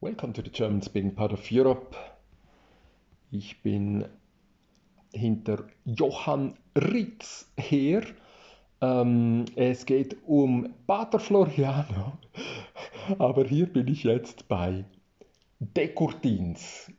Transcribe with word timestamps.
Welcome 0.00 0.32
to 0.34 0.42
the 0.42 0.50
German 0.50 0.80
Speaking 0.80 1.12
Part 1.12 1.32
of 1.32 1.50
Europe. 1.50 1.96
Ich 3.32 3.60
bin 3.64 4.04
hinter 5.12 5.66
Johann 5.84 6.56
Ritz 6.76 7.50
her. 7.56 8.04
Ähm, 8.80 9.46
es 9.56 9.84
geht 9.86 10.16
um 10.24 10.72
Pater 10.86 11.18
Floriano, 11.18 12.16
aber 13.18 13.44
hier 13.44 13.66
bin 13.66 13.88
ich 13.88 14.04
jetzt 14.04 14.46
bei 14.46 14.84
Dekurtins. 15.58 16.92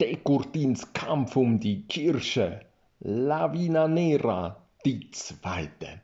Dekurtins 0.00 0.92
Kampf 0.92 1.36
um 1.36 1.60
die 1.60 1.86
Kirche. 1.86 2.66
La 2.98 3.52
Vina 3.52 3.86
Nera, 3.86 4.66
die 4.84 5.12
zweite. 5.12 6.00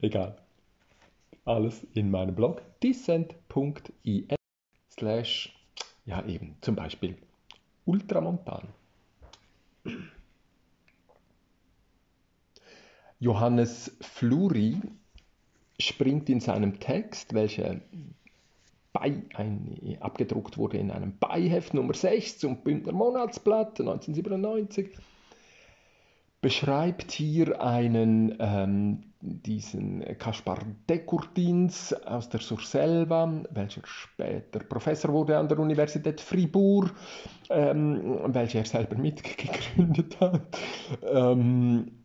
Egal. 0.00 0.43
Alles 1.44 1.86
in 1.92 2.10
meinem 2.10 2.34
Blog 2.34 2.62
dissent.in 2.82 4.36
slash, 4.90 5.54
ja 6.06 6.24
eben, 6.26 6.56
zum 6.60 6.74
Beispiel 6.74 7.16
Ultramontan. 7.84 8.68
Johannes 13.20 13.96
Fluri 14.00 14.80
springt 15.78 16.28
in 16.30 16.40
seinem 16.40 16.80
Text, 16.80 17.34
welcher 17.34 17.80
bei, 18.92 19.22
ein, 19.34 19.98
abgedruckt 20.00 20.56
wurde 20.56 20.78
in 20.78 20.90
einem 20.90 21.18
Beiheft 21.18 21.74
Nummer 21.74 21.94
6 21.94 22.38
zum 22.38 22.62
Bündner 22.62 22.92
Monatsblatt 22.92 23.80
1997, 23.80 24.90
beschreibt 26.44 27.10
hier 27.10 27.62
einen, 27.62 28.36
ähm, 28.38 29.04
diesen 29.22 30.04
Kaspar 30.18 30.58
Dekurtins 30.90 31.94
aus 32.04 32.28
der 32.28 32.40
Surselva, 32.40 33.32
welcher 33.50 33.80
später 33.84 34.58
Professor 34.58 35.10
wurde 35.10 35.38
an 35.38 35.48
der 35.48 35.58
Universität 35.58 36.20
Fribourg, 36.20 36.94
ähm, 37.48 38.20
welche 38.26 38.58
er 38.58 38.66
selber 38.66 38.94
mitgegründet 38.94 40.20
hat. 40.20 40.42
Ähm, 41.10 41.86
äh, 41.86 42.03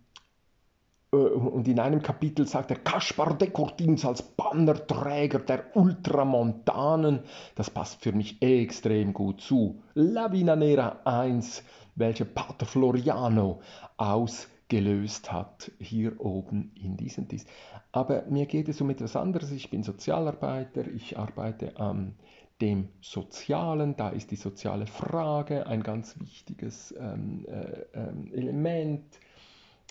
und 1.12 1.68
in 1.68 1.80
einem 1.80 2.02
Kapitel 2.02 2.46
sagt 2.46 2.72
er 2.72 2.78
Kaspar 2.78 3.36
Dekurtins 3.36 4.06
als 4.06 4.22
Bannerträger 4.22 5.40
der 5.40 5.76
Ultramontanen. 5.76 7.22
Das 7.56 7.70
passt 7.70 8.04
für 8.04 8.12
mich 8.12 8.42
extrem 8.42 9.14
gut 9.14 9.42
zu. 9.42 9.82
La 9.96 10.32
Vinanera 10.32 11.00
1 11.06 11.64
welche 12.00 12.26
Pater 12.26 12.66
Floriano 12.66 13.62
ausgelöst 13.98 15.32
hat, 15.32 15.72
hier 15.80 16.20
oben 16.20 16.72
in 16.76 16.98
diesem 16.98 17.28
Dies. 17.28 17.46
Aber 17.92 18.24
mir 18.30 18.46
geht 18.46 18.70
es 18.70 18.82
um 18.82 18.90
etwas 18.90 19.16
anderes. 19.16 19.52
Ich 19.52 19.70
bin 19.70 19.84
Sozialarbeiter, 19.84 20.88
ich 20.88 21.18
arbeite 21.18 21.78
an 21.78 22.16
dem 22.62 22.90
Sozialen, 23.02 23.96
da 23.96 24.10
ist 24.10 24.32
die 24.32 24.36
soziale 24.36 24.86
Frage 24.86 25.68
ein 25.68 25.82
ganz 25.82 26.20
wichtiges 26.20 26.94
ähm, 27.00 27.46
äh, 27.48 27.86
ähm, 27.94 28.32
Element. 28.34 29.04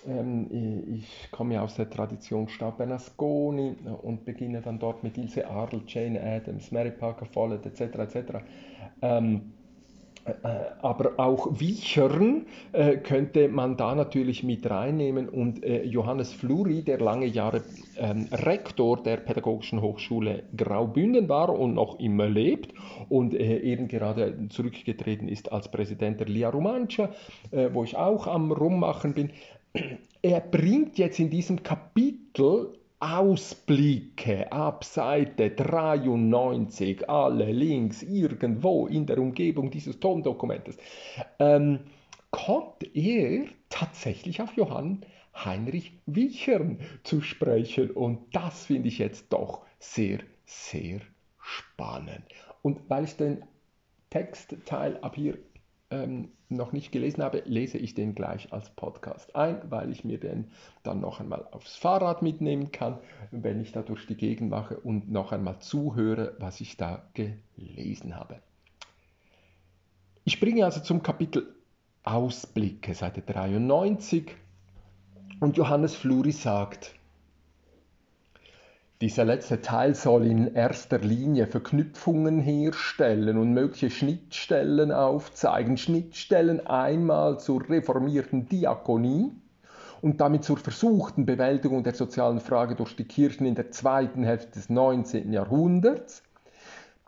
Ähm, 0.07 0.95
ich 1.01 1.31
komme 1.31 1.61
aus 1.61 1.75
der 1.75 1.91
Tradition 1.91 2.49
Stab 2.49 2.79
Bernasconi 2.79 3.77
und 4.03 4.25
beginne 4.25 4.61
dann 4.61 4.79
dort 4.79 5.03
mit 5.03 5.19
Ilse 5.19 5.49
Adel, 5.49 5.83
Jane 5.87 6.21
Addams, 6.23 6.71
Mary 6.71 6.93
Parker 6.93 7.27
Follett 7.27 7.67
etc. 7.67 7.99
etc. 7.99 8.19
Ähm, 9.03 9.53
äh, 10.29 10.33
aber 10.83 11.13
auch 11.17 11.59
Wiechern 11.59 12.47
äh, 12.73 12.97
könnte 12.99 13.49
man 13.49 13.77
da 13.77 13.95
natürlich 13.95 14.43
mit 14.43 14.69
reinnehmen 14.69 15.29
und 15.29 15.65
äh, 15.65 15.85
Johannes 15.85 16.33
Fluri, 16.33 16.83
der 16.83 16.99
lange 16.99 17.27
Jahre 17.27 17.63
ähm, 17.97 18.29
Rektor 18.33 19.03
der 19.03 19.17
Pädagogischen 19.19 19.81
Hochschule 19.81 20.45
Graubünden 20.57 21.29
war 21.29 21.49
und 21.59 21.75
noch 21.75 21.99
immer 21.99 22.29
lebt 22.29 22.75
und 23.09 23.35
eben 23.35 23.89
gerade 23.89 24.49
zurückgetreten 24.51 25.29
ist 25.29 25.51
als 25.51 25.71
Präsident 25.71 26.21
der 26.21 26.29
Lia 26.29 26.51
Romancia, 26.51 27.11
wo 27.73 27.85
ich 27.85 27.97
auch 27.97 28.27
am 28.27 28.53
Rummachen 28.53 29.15
bin. 29.15 29.31
Er 30.23 30.41
bringt 30.41 30.99
jetzt 30.99 31.19
in 31.19 31.31
diesem 31.31 31.63
Kapitel 31.63 32.79
Ausblicke 33.01 34.51
ab 34.51 34.83
Seite 34.83 35.51
93, 35.51 37.09
alle 37.09 37.53
Links 37.53 38.03
irgendwo 38.03 38.89
in 38.89 39.07
der 39.07 39.19
Umgebung 39.19 39.71
dieses 39.71 40.01
Tondokumentes, 40.01 40.77
ähm, 41.39 41.81
kommt 42.33 42.95
er 42.97 43.45
tatsächlich 43.69 44.43
auf 44.43 44.53
Johann 44.57 45.05
Heinrich 45.33 45.93
Wichern 46.07 46.81
zu 47.05 47.21
sprechen. 47.21 47.93
Und 47.93 48.35
das 48.35 48.67
finde 48.67 48.89
ich 48.89 48.99
jetzt 48.99 49.33
doch 49.33 49.65
sehr, 49.79 50.19
sehr 50.45 51.01
spannend. 51.41 52.25
Und 52.63 52.81
weil 52.91 53.05
ich 53.05 53.17
den 53.17 53.45
Textteil 54.11 54.97
ab 54.99 55.15
hier 55.15 55.39
ähm, 55.91 56.29
noch 56.49 56.73
nicht 56.73 56.93
gelesen 56.93 57.23
habe, 57.23 57.43
lese 57.45 57.79
ich 57.79 57.95
den 57.95 58.15
gleich 58.15 58.53
als 58.53 58.71
Podcast 58.71 59.37
ein, 59.37 59.61
weil 59.71 59.91
ich 59.91 60.05
mir 60.05 60.19
den 60.19 60.51
dann 60.83 61.01
noch 61.01 61.21
einmal 61.21 61.47
aufs 61.51 61.77
Fahrrad 61.77 62.23
mitnehmen 62.23 62.73
kann, 62.73 62.99
wenn 63.31 63.61
ich 63.61 63.73
da 63.73 63.83
durch 63.83 64.07
die 64.07 64.17
Gegend 64.17 64.51
mache 64.51 64.79
und 64.79 65.11
noch 65.11 65.33
einmal 65.33 65.59
zuhöre, 65.61 66.35
was 66.39 66.61
ich 66.61 66.77
da 66.77 67.09
gelesen 67.15 68.17
habe. 68.17 68.41
Ich 70.25 70.35
springe 70.35 70.65
also 70.65 70.81
zum 70.81 71.03
Kapitel 71.03 71.55
Ausblicke, 72.03 72.95
Seite 72.95 73.23
93. 73.23 74.35
Und 75.41 75.57
Johannes 75.57 75.95
Fluri 75.95 76.33
sagt, 76.33 76.95
dieser 79.01 79.25
letzte 79.25 79.61
Teil 79.61 79.95
soll 79.95 80.27
in 80.27 80.55
erster 80.55 80.99
Linie 80.99 81.47
Verknüpfungen 81.47 82.41
herstellen 82.41 83.39
und 83.39 83.53
mögliche 83.53 83.91
Schnittstellen 83.91 84.91
aufzeigen. 84.91 85.77
Schnittstellen 85.77 86.67
einmal 86.67 87.39
zur 87.39 87.71
reformierten 87.71 88.49
Diakonie 88.49 89.31
und 90.03 90.21
damit 90.21 90.43
zur 90.43 90.57
versuchten 90.57 91.27
Bewältigung 91.27 91.85
der 91.85 91.95
sozialen 91.95 92.41
Frage 92.41 92.75
durch 92.75 92.97
die 92.97 93.05
Kirchen 93.05 93.47
in 93.47 93.55
der 93.55 93.71
zweiten 93.71 94.25
Hälfte 94.25 94.59
des 94.59 94.69
19. 94.69 95.33
Jahrhunderts. 95.33 96.25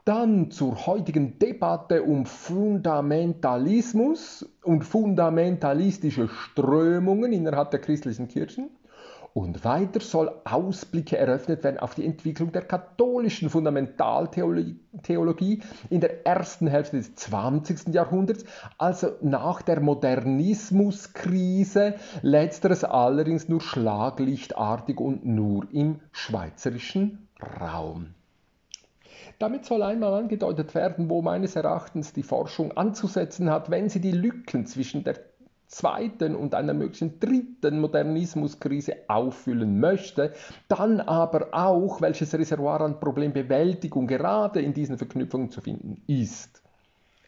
Dann 0.05 0.53
zur 0.53 0.87
heutigen 0.87 1.41
Debatte 1.41 2.05
um 2.05 2.25
Fundamentalismus 2.25 4.49
und 4.63 4.85
fundamentalistische 4.85 6.29
Strömungen 6.29 7.33
innerhalb 7.33 7.73
der 7.73 7.81
christlichen 7.81 8.29
Kirchen 8.29 8.71
und 9.33 9.65
weiter 9.65 10.01
soll 10.01 10.33
Ausblicke 10.45 11.17
eröffnet 11.17 11.63
werden 11.63 11.79
auf 11.79 11.95
die 11.95 12.05
Entwicklung 12.05 12.51
der 12.53 12.63
katholischen 12.63 13.49
Fundamentaltheologie 13.49 15.63
in 15.89 16.01
der 16.01 16.27
ersten 16.27 16.67
Hälfte 16.67 16.97
des 16.97 17.15
20. 17.15 17.95
Jahrhunderts, 17.95 18.45
also 18.79 19.13
nach 19.21 19.63
der 19.63 19.81
Modernismuskrise, 19.81 21.95
letzteres 22.23 22.83
allerdings 22.85 23.49
nur 23.49 23.61
schlaglichtartig 23.61 24.99
und 24.99 25.25
nur 25.25 25.69
im 25.73 26.01
schweizerischen 26.13 27.29
Raum. 27.61 28.15
Damit 29.39 29.65
soll 29.65 29.83
einmal 29.83 30.15
angedeutet 30.15 30.75
werden, 30.75 31.09
wo 31.09 31.23
meines 31.23 31.57
Erachtens 31.57 32.13
die 32.13 32.23
Forschung 32.23 32.73
anzusetzen 32.73 33.49
hat, 33.49 33.71
wenn 33.71 33.89
sie 33.89 34.01
die 34.01 34.13
Lücken 34.13 34.67
zwischen 34.67 35.03
der 35.03 35.30
zweiten 35.71 36.35
und 36.35 36.55
einer 36.55 36.75
möglichen 36.75 37.21
dritten 37.21 37.81
Modernismuskrise 37.81 38.97
auffüllen 39.09 39.79
möchte, 39.79 40.35
dann 40.69 41.01
aber 41.01 41.49
auch, 41.53 42.01
welches 42.01 42.35
Reservoir 42.35 42.81
an 42.81 42.99
Problembewältigung 42.99 44.07
gerade 44.09 44.61
in 44.61 44.75
diesen 44.75 44.99
Verknüpfungen 44.99 45.51
zu 45.51 45.61
finden 45.61 46.03
ist. 46.09 46.61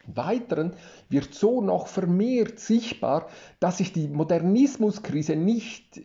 Weiteren 0.05 0.73
wird 1.07 1.33
so 1.33 1.61
noch 1.61 1.87
vermehrt 1.87 2.59
sichtbar, 2.59 3.27
dass 3.61 3.77
sich 3.77 3.93
die 3.93 4.09
Modernismuskrise 4.09 5.37
nicht 5.37 6.01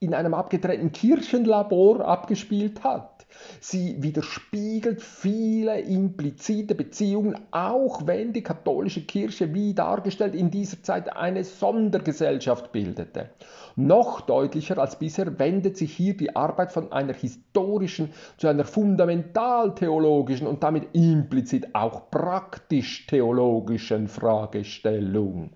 in 0.00 0.14
einem 0.14 0.34
abgetrennten 0.34 0.92
Kirchenlabor 0.92 2.06
abgespielt 2.06 2.84
hat. 2.84 3.26
Sie 3.60 4.02
widerspiegelt 4.02 5.02
viele 5.02 5.80
implizite 5.80 6.74
Beziehungen, 6.74 7.38
auch 7.50 8.06
wenn 8.06 8.32
die 8.32 8.42
katholische 8.42 9.02
Kirche, 9.02 9.52
wie 9.52 9.74
dargestellt, 9.74 10.34
in 10.34 10.50
dieser 10.50 10.82
Zeit 10.82 11.14
eine 11.14 11.44
Sondergesellschaft 11.44 12.72
bildete. 12.72 13.30
Noch 13.76 14.22
deutlicher 14.22 14.78
als 14.78 14.98
bisher 14.98 15.38
wendet 15.38 15.76
sich 15.76 15.94
hier 15.94 16.16
die 16.16 16.34
Arbeit 16.34 16.72
von 16.72 16.90
einer 16.90 17.12
historischen 17.12 18.12
zu 18.36 18.48
einer 18.48 18.64
fundamentaltheologischen 18.64 20.46
und 20.46 20.62
damit 20.62 20.94
implizit 20.94 21.74
auch 21.74 22.10
praktisch-theologischen 22.10 24.08
Fragestellung. 24.08 25.50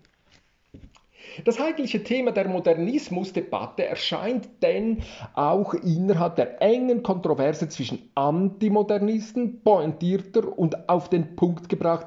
Das 1.45 1.61
eigentliche 1.61 2.03
Thema 2.03 2.33
der 2.33 2.49
Modernismusdebatte 2.49 3.85
erscheint 3.85 4.49
denn 4.63 5.03
auch 5.35 5.75
innerhalb 5.75 6.37
der 6.37 6.61
engen 6.61 7.03
Kontroverse 7.03 7.69
zwischen 7.69 8.11
Antimodernisten, 8.15 9.63
pointierter 9.63 10.57
und 10.59 10.89
auf 10.89 11.09
den 11.09 11.37
Punkt 11.37 11.69
gebracht, 11.69 12.07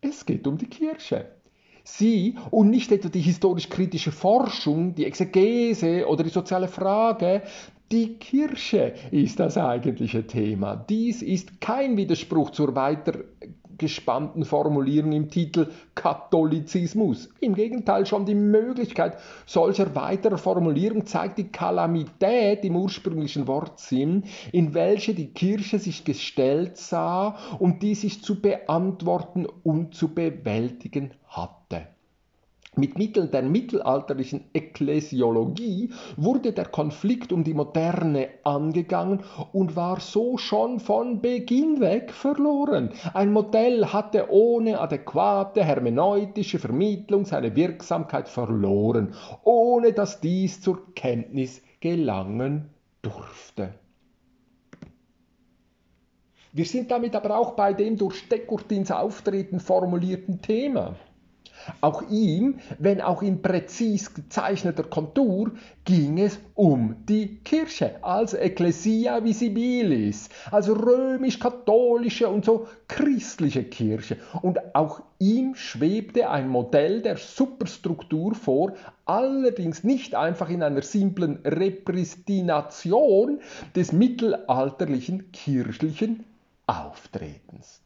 es 0.00 0.26
geht 0.26 0.46
um 0.46 0.58
die 0.58 0.68
Kirche. 0.68 1.26
Sie 1.84 2.36
und 2.50 2.70
nicht 2.70 2.92
etwa 2.92 3.08
die 3.08 3.20
historisch-kritische 3.20 4.12
Forschung, 4.12 4.94
die 4.94 5.06
Exegese 5.06 6.06
oder 6.06 6.24
die 6.24 6.30
soziale 6.30 6.68
Frage, 6.68 7.42
Die 7.92 8.18
Kirche 8.18 8.94
ist 9.10 9.40
das 9.40 9.58
eigentliche 9.58 10.24
Thema. 10.24 10.76
Dies 10.76 11.22
ist 11.22 11.60
kein 11.60 11.96
Widerspruch 11.96 12.50
zur 12.50 12.76
weiter 12.76 13.24
gespannten 13.80 14.44
Formulierung 14.44 15.12
im 15.12 15.30
Titel 15.30 15.70
Katholizismus. 15.94 17.30
Im 17.40 17.54
Gegenteil, 17.54 18.04
schon 18.04 18.26
die 18.26 18.34
Möglichkeit 18.34 19.16
solcher 19.46 19.94
weiterer 19.94 20.36
Formulierung 20.38 21.06
zeigt 21.06 21.38
die 21.38 21.48
Kalamität 21.48 22.62
im 22.64 22.76
ursprünglichen 22.76 23.48
Wortsinn, 23.48 24.24
in 24.52 24.74
welche 24.74 25.14
die 25.14 25.32
Kirche 25.32 25.78
sich 25.78 26.04
gestellt 26.04 26.76
sah 26.76 27.36
und 27.58 27.82
die 27.82 27.94
sich 27.94 28.22
zu 28.22 28.40
beantworten 28.40 29.46
und 29.64 29.94
zu 29.94 30.14
bewältigen 30.14 31.12
hatte. 31.26 31.88
Mit 32.76 32.96
Mitteln 32.96 33.32
der 33.32 33.42
mittelalterlichen 33.42 34.44
Ekklesiologie 34.52 35.92
wurde 36.16 36.52
der 36.52 36.66
Konflikt 36.66 37.32
um 37.32 37.42
die 37.42 37.52
Moderne 37.52 38.28
angegangen 38.44 39.24
und 39.52 39.74
war 39.74 39.98
so 39.98 40.38
schon 40.38 40.78
von 40.78 41.20
Beginn 41.20 41.80
weg 41.80 42.12
verloren. 42.12 42.90
Ein 43.12 43.32
Modell 43.32 43.86
hatte 43.86 44.30
ohne 44.30 44.80
adäquate 44.80 45.64
hermeneutische 45.64 46.60
Vermittlung 46.60 47.24
seine 47.24 47.56
Wirksamkeit 47.56 48.28
verloren, 48.28 49.14
ohne 49.42 49.92
dass 49.92 50.20
dies 50.20 50.60
zur 50.60 50.94
Kenntnis 50.94 51.62
gelangen 51.80 52.70
durfte. 53.02 53.74
Wir 56.52 56.64
sind 56.64 56.90
damit 56.92 57.16
aber 57.16 57.36
auch 57.36 57.54
bei 57.54 57.72
dem 57.72 57.96
durch 57.96 58.28
Dekurtins 58.28 58.92
Auftreten 58.92 59.58
formulierten 59.58 60.40
Thema. 60.40 60.94
Auch 61.80 62.02
ihm, 62.10 62.58
wenn 62.78 63.00
auch 63.00 63.22
in 63.22 63.42
präzis 63.42 64.14
gezeichneter 64.14 64.84
Kontur, 64.84 65.52
ging 65.84 66.18
es 66.18 66.38
um 66.54 66.96
die 67.08 67.38
Kirche 67.38 68.02
als 68.02 68.34
Ecclesia 68.34 69.24
Visibilis, 69.24 70.28
also 70.50 70.74
römisch-katholische 70.74 72.28
und 72.28 72.44
so 72.44 72.66
christliche 72.88 73.64
Kirche. 73.64 74.16
Und 74.42 74.74
auch 74.74 75.02
ihm 75.18 75.54
schwebte 75.54 76.30
ein 76.30 76.48
Modell 76.48 77.02
der 77.02 77.16
Superstruktur 77.16 78.34
vor, 78.34 78.74
allerdings 79.04 79.84
nicht 79.84 80.14
einfach 80.14 80.48
in 80.48 80.62
einer 80.62 80.82
simplen 80.82 81.40
Repristination 81.44 83.40
des 83.74 83.92
mittelalterlichen 83.92 85.32
kirchlichen 85.32 86.24
Auftretens. 86.66 87.80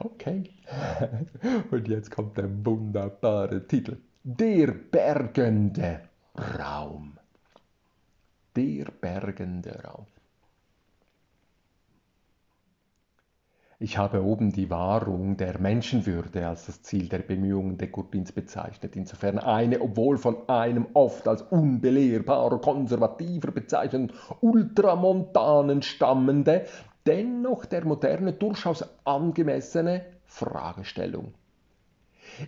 Okay. 0.00 0.50
Und 1.70 1.88
jetzt 1.88 2.10
kommt 2.10 2.36
der 2.36 2.48
wunderbare 2.64 3.66
Titel. 3.66 3.98
Der 4.24 4.68
bergende 4.68 6.00
Raum. 6.36 7.18
Der 8.54 8.84
bergende 9.00 9.82
Raum. 9.82 10.06
Ich 13.82 13.98
habe 13.98 14.22
oben 14.22 14.52
die 14.52 14.70
Wahrung 14.70 15.36
der 15.36 15.58
Menschenwürde 15.58 16.46
als 16.46 16.66
das 16.66 16.82
Ziel 16.82 17.08
der 17.08 17.18
Bemühungen 17.18 17.78
Dekurtins 17.78 18.30
bezeichnet, 18.30 18.94
insofern 18.94 19.40
eine, 19.40 19.80
obwohl 19.80 20.18
von 20.18 20.48
einem 20.48 20.86
oft 20.92 21.26
als 21.26 21.42
unbelehrbarer, 21.42 22.60
konservativer 22.60 23.50
bezeichneten 23.50 24.12
Ultramontanen 24.40 25.82
stammende, 25.82 26.64
dennoch 27.06 27.64
der 27.64 27.84
Moderne 27.84 28.32
durchaus 28.32 28.84
angemessene 29.04 30.04
Fragestellung. 30.24 31.34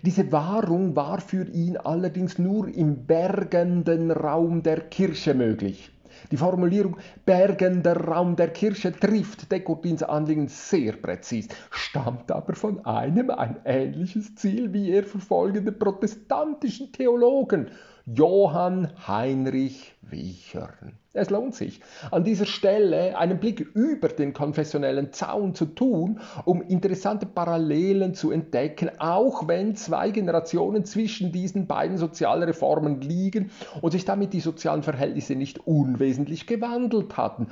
Diese 0.02 0.30
Wahrung 0.32 0.96
war 0.96 1.20
für 1.20 1.46
ihn 1.46 1.76
allerdings 1.76 2.38
nur 2.38 2.68
im 2.68 3.06
bergenden 3.06 4.10
Raum 4.10 4.62
der 4.62 4.80
Kirche 4.80 5.34
möglich. 5.34 5.90
Die 6.30 6.36
Formulierung 6.36 6.96
bergender 7.26 7.96
Raum 7.96 8.36
der 8.36 8.48
Kirche 8.48 8.92
trifft 8.92 9.50
Dekurtins 9.50 10.02
Anliegen 10.02 10.48
sehr 10.48 10.92
präzis, 10.92 11.48
stammt 11.70 12.30
aber 12.30 12.54
von 12.54 12.84
einem 12.86 13.30
ein 13.30 13.56
ähnliches 13.64 14.34
Ziel 14.36 14.72
wie 14.72 14.92
er 14.92 15.04
verfolgende 15.04 15.72
protestantischen 15.72 16.92
Theologen 16.92 17.68
Johann 18.06 18.92
Heinrich 19.08 19.94
Wichern. 20.02 20.98
Es 21.14 21.30
lohnt 21.30 21.54
sich, 21.54 21.80
an 22.10 22.22
dieser 22.22 22.44
Stelle 22.44 23.16
einen 23.16 23.40
Blick 23.40 23.60
über 23.60 24.08
den 24.08 24.34
konfessionellen 24.34 25.14
Zaun 25.14 25.54
zu 25.54 25.64
tun, 25.64 26.20
um 26.44 26.60
interessante 26.60 27.24
Parallelen 27.24 28.14
zu 28.14 28.30
entdecken, 28.30 28.90
auch 28.98 29.48
wenn 29.48 29.74
zwei 29.74 30.10
Generationen 30.10 30.84
zwischen 30.84 31.32
diesen 31.32 31.66
beiden 31.66 31.96
Sozialreformen 31.96 33.00
liegen 33.00 33.50
und 33.80 33.92
sich 33.92 34.04
damit 34.04 34.34
die 34.34 34.40
sozialen 34.40 34.82
Verhältnisse 34.82 35.34
nicht 35.34 35.66
unwesentlich 35.66 36.46
gewandelt 36.46 37.16
hatten. 37.16 37.46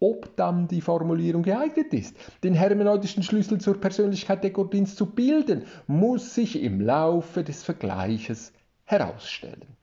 Ob 0.00 0.34
dann 0.36 0.68
die 0.68 0.80
Formulierung 0.80 1.42
geeignet 1.42 1.92
ist, 1.92 2.16
den 2.42 2.54
hermeneutischen 2.54 3.22
Schlüssel 3.22 3.60
zur 3.60 3.78
Persönlichkeit 3.78 4.42
der 4.42 4.52
Gordins 4.52 4.96
zu 4.96 5.04
bilden, 5.04 5.64
muss 5.86 6.34
sich 6.34 6.62
im 6.62 6.80
Laufe 6.80 7.44
des 7.44 7.62
Vergleiches 7.62 8.54
herausstellen. 8.86 9.77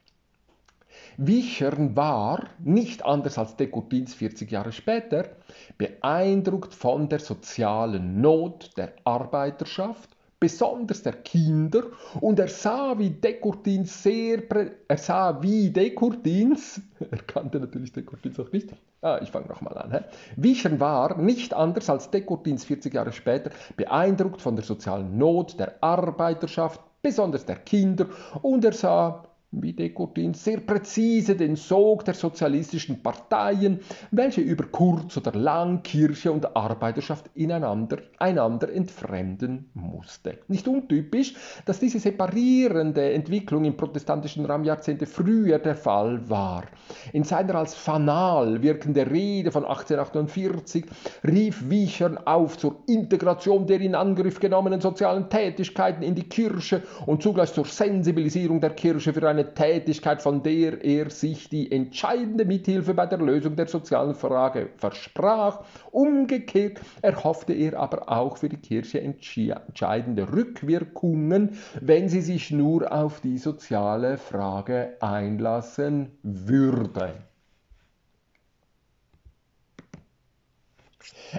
Wichern 1.17 1.95
war, 1.95 2.49
nicht 2.59 3.05
anders 3.05 3.37
als 3.37 3.55
Dekurtins 3.55 4.13
40 4.13 4.51
Jahre 4.51 4.71
später, 4.71 5.29
beeindruckt 5.77 6.73
von 6.73 7.07
der 7.07 7.19
sozialen 7.19 8.19
Not 8.19 8.71
der 8.77 8.93
Arbeiterschaft, 9.05 10.09
besonders 10.39 11.03
der 11.03 11.13
Kinder, 11.13 11.83
und 12.19 12.37
er 12.39 12.49
sah, 12.49 12.99
wie 12.99 13.09
Dekurtins 13.09 14.03
sehr, 14.03 14.43
er 14.87 14.97
sah, 14.97 15.41
wie 15.41 15.69
Dekurtins, 15.69 16.81
er 17.11 17.19
kannte 17.19 17.59
natürlich 17.59 17.93
Dekurtins 17.93 18.39
auch 18.39 18.51
nicht, 18.51 18.69
ah, 19.01 19.19
ich 19.21 19.31
fange 19.31 19.47
nochmal 19.47 19.77
an, 19.77 19.91
he? 19.91 19.99
Wichern 20.35 20.79
war, 20.81 21.17
nicht 21.17 21.53
anders 21.53 21.89
als 21.89 22.11
Dekurtins 22.11 22.65
40 22.65 22.93
Jahre 22.93 23.13
später, 23.13 23.51
beeindruckt 23.77 24.41
von 24.41 24.55
der 24.55 24.65
sozialen 24.65 25.17
Not 25.17 25.57
der 25.59 25.75
Arbeiterschaft, 25.81 26.81
besonders 27.01 27.45
der 27.45 27.55
Kinder, 27.55 28.07
und 28.41 28.65
er 28.65 28.73
sah, 28.73 29.23
wie 29.61 29.73
Dekotin 29.73 30.33
sehr 30.33 30.59
präzise 30.59 31.35
den 31.35 31.55
Sog 31.55 32.05
der 32.05 32.13
sozialistischen 32.13 33.01
Parteien, 33.01 33.79
welche 34.11 34.41
über 34.41 34.65
kurz 34.65 35.17
oder 35.17 35.33
lang 35.33 35.83
Kirche 35.83 36.31
und 36.31 36.55
Arbeiterschaft 36.55 37.29
ineinander 37.35 37.99
einander 38.17 38.71
entfremden 38.71 39.69
musste. 39.73 40.39
Nicht 40.47 40.67
untypisch, 40.67 41.35
dass 41.65 41.79
diese 41.79 41.99
separierende 41.99 43.13
Entwicklung 43.13 43.65
im 43.65 43.77
protestantischen 43.77 44.45
Raum 44.45 44.63
Jahrzehnte 44.63 45.05
früher 45.05 45.59
der 45.59 45.75
Fall 45.75 46.29
war. 46.29 46.65
In 47.13 47.23
seiner 47.23 47.55
als 47.55 47.75
fanal 47.75 48.61
wirkende 48.61 49.09
Rede 49.09 49.51
von 49.51 49.63
1848 49.63 50.85
rief 51.25 51.69
Wiechern 51.69 52.17
auf 52.17 52.57
zur 52.57 52.83
Integration 52.87 53.67
der 53.67 53.81
in 53.81 53.95
Angriff 53.95 54.39
genommenen 54.39 54.81
sozialen 54.81 55.29
Tätigkeiten 55.29 56.03
in 56.03 56.15
die 56.15 56.27
Kirche 56.27 56.83
und 57.05 57.21
zugleich 57.21 57.53
zur 57.53 57.65
Sensibilisierung 57.65 58.59
der 58.59 58.71
Kirche 58.71 59.13
für 59.13 59.27
eine 59.27 59.44
Tätigkeit, 59.53 60.21
von 60.21 60.43
der 60.43 60.83
er 60.83 61.09
sich 61.09 61.49
die 61.49 61.71
entscheidende 61.71 62.45
Mithilfe 62.45 62.93
bei 62.93 63.05
der 63.05 63.19
Lösung 63.19 63.55
der 63.55 63.67
sozialen 63.67 64.15
Frage 64.15 64.69
versprach. 64.77 65.63
Umgekehrt 65.91 66.81
erhoffte 67.01 67.53
er 67.53 67.79
aber 67.79 68.09
auch 68.09 68.37
für 68.37 68.49
die 68.49 68.57
Kirche 68.57 69.01
entscheidende 69.01 70.33
Rückwirkungen, 70.33 71.57
wenn 71.79 72.09
sie 72.09 72.21
sich 72.21 72.51
nur 72.51 72.91
auf 72.91 73.21
die 73.21 73.37
soziale 73.37 74.17
Frage 74.17 74.97
einlassen 74.99 76.11
würde. 76.23 77.13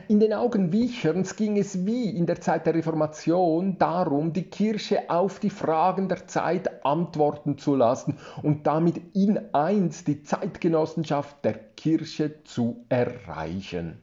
In 0.08 0.20
den 0.20 0.32
Augen 0.32 0.72
Wicherns 0.72 1.36
ging 1.36 1.56
es 1.56 1.86
wie 1.86 2.10
in 2.10 2.26
der 2.26 2.40
Zeit 2.40 2.66
der 2.66 2.74
Reformation 2.74 3.78
darum, 3.78 4.32
die 4.32 4.44
Kirche 4.44 5.10
auf 5.10 5.40
die 5.40 5.50
Fragen 5.50 6.08
der 6.08 6.26
Zeit 6.26 6.84
antworten 6.84 7.58
zu 7.58 7.74
lassen 7.74 8.18
und 8.42 8.66
damit 8.66 9.00
in 9.14 9.54
eins 9.54 10.04
die 10.04 10.22
Zeitgenossenschaft 10.22 11.44
der 11.44 11.54
Kirche 11.54 12.42
zu 12.44 12.84
erreichen. 12.88 14.02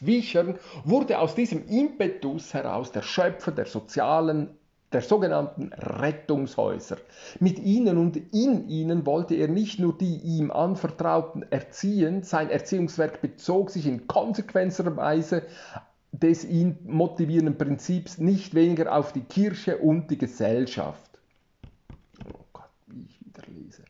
Wichern 0.00 0.58
wurde 0.84 1.18
aus 1.18 1.34
diesem 1.34 1.66
Impetus 1.66 2.54
heraus 2.54 2.90
der 2.92 3.02
Schöpfer 3.02 3.52
der 3.52 3.66
sozialen 3.66 4.56
der 4.92 5.02
sogenannten 5.02 5.72
Rettungshäuser. 5.72 6.96
Mit 7.38 7.58
ihnen 7.58 7.96
und 7.96 8.16
in 8.16 8.68
ihnen 8.68 9.06
wollte 9.06 9.34
er 9.34 9.48
nicht 9.48 9.78
nur 9.78 9.96
die 9.96 10.16
ihm 10.16 10.50
anvertrauten 10.50 11.44
erziehen, 11.50 12.22
sein 12.22 12.50
Erziehungswerk 12.50 13.20
bezog 13.22 13.70
sich 13.70 13.86
in 13.86 14.06
konsequenter 14.06 14.96
Weise 14.96 15.42
des 16.12 16.44
ihn 16.44 16.78
motivierenden 16.84 17.56
Prinzips 17.56 18.18
nicht 18.18 18.54
weniger 18.54 18.94
auf 18.94 19.12
die 19.12 19.22
Kirche 19.22 19.78
und 19.78 20.10
die 20.10 20.18
Gesellschaft. 20.18 21.10
Oh 22.24 22.44
Gott, 22.52 22.70
wie 22.88 23.04
ich 23.04 23.20
wieder 23.24 23.42
lese. 23.46 23.84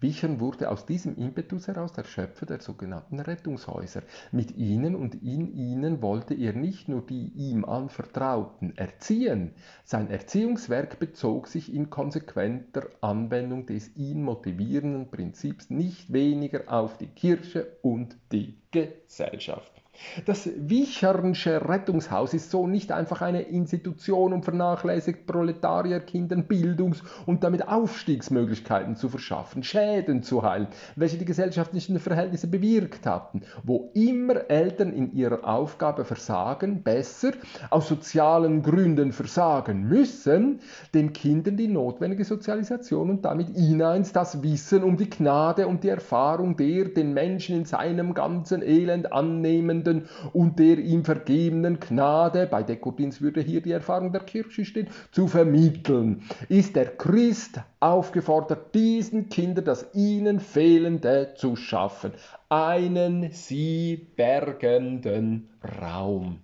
Wichern 0.00 0.40
wurde 0.40 0.70
aus 0.70 0.86
diesem 0.86 1.16
Impetus 1.16 1.68
heraus 1.68 1.92
der 1.92 2.04
Schöpfer 2.04 2.46
der 2.46 2.60
sogenannten 2.60 3.20
Rettungshäuser. 3.20 4.02
Mit 4.32 4.56
ihnen 4.56 4.94
und 4.96 5.22
in 5.22 5.54
ihnen 5.54 6.00
wollte 6.02 6.34
er 6.34 6.54
nicht 6.54 6.88
nur 6.88 7.02
die 7.02 7.32
ihm 7.34 7.64
anvertrauten 7.64 8.76
erziehen, 8.76 9.52
sein 9.84 10.08
Erziehungswerk 10.08 10.98
bezog 10.98 11.48
sich 11.48 11.72
in 11.74 11.90
konsequenter 11.90 12.88
Anwendung 13.00 13.66
des 13.66 13.94
ihn 13.96 14.22
motivierenden 14.22 15.10
Prinzips 15.10 15.70
nicht 15.70 16.12
weniger 16.12 16.72
auf 16.72 16.96
die 16.96 17.08
Kirche 17.08 17.76
und 17.82 18.16
die 18.32 18.58
Gesellschaft. 18.70 19.79
Das 20.26 20.48
Wichernsche 20.56 21.68
Rettungshaus 21.68 22.34
ist 22.34 22.50
so 22.50 22.66
nicht 22.66 22.90
einfach 22.90 23.20
eine 23.20 23.42
Institution, 23.42 24.32
um 24.32 24.42
vernachlässigt 24.42 25.26
Proletarierkindern 25.26 26.46
Bildungs- 26.46 27.02
und 27.26 27.44
damit 27.44 27.68
Aufstiegsmöglichkeiten 27.68 28.96
zu 28.96 29.08
verschaffen, 29.08 29.62
Schäden 29.62 30.22
zu 30.22 30.42
heilen, 30.42 30.68
welche 30.96 31.18
die 31.18 31.24
gesellschaftlichen 31.24 31.98
Verhältnisse 32.00 32.48
bewirkt 32.48 33.06
hatten. 33.06 33.42
Wo 33.62 33.90
immer 33.94 34.50
Eltern 34.50 34.92
in 34.92 35.14
ihrer 35.14 35.46
Aufgabe 35.46 36.04
versagen, 36.04 36.82
besser 36.82 37.32
aus 37.70 37.88
sozialen 37.88 38.62
Gründen 38.62 39.12
versagen 39.12 39.86
müssen, 39.88 40.60
den 40.94 41.12
Kindern 41.12 41.56
die 41.56 41.68
notwendige 41.68 42.24
Sozialisation 42.24 43.10
und 43.10 43.24
damit 43.24 43.56
ineins 43.56 44.12
das 44.12 44.42
Wissen 44.42 44.82
um 44.82 44.96
die 44.96 45.10
Gnade 45.10 45.66
und 45.66 45.84
die 45.84 45.88
Erfahrung 45.88 46.56
der 46.56 46.86
den 46.86 47.12
Menschen 47.12 47.56
in 47.56 47.64
seinem 47.64 48.14
ganzen 48.14 48.62
Elend 48.62 49.12
annehmenden 49.12 49.89
Sünden 49.90 50.08
und 50.32 50.58
der 50.58 50.78
ihm 50.78 51.04
vergebenen 51.04 51.80
Gnade, 51.80 52.46
bei 52.46 52.62
Dekotins 52.62 53.20
würde 53.20 53.40
hier 53.40 53.60
die 53.60 53.72
Erfahrung 53.72 54.12
der 54.12 54.22
Kirche 54.22 54.64
stehen, 54.64 54.88
zu 55.12 55.26
vermitteln, 55.26 56.22
ist 56.48 56.76
der 56.76 56.96
Christ 56.96 57.60
aufgefordert, 57.80 58.74
diesen 58.74 59.28
Kindern 59.28 59.64
das 59.64 59.86
ihnen 59.94 60.40
Fehlende 60.40 61.34
zu 61.36 61.56
schaffen, 61.56 62.12
einen 62.48 63.32
sie 63.32 64.08
bergenden 64.16 65.50
Raum. 65.80 66.38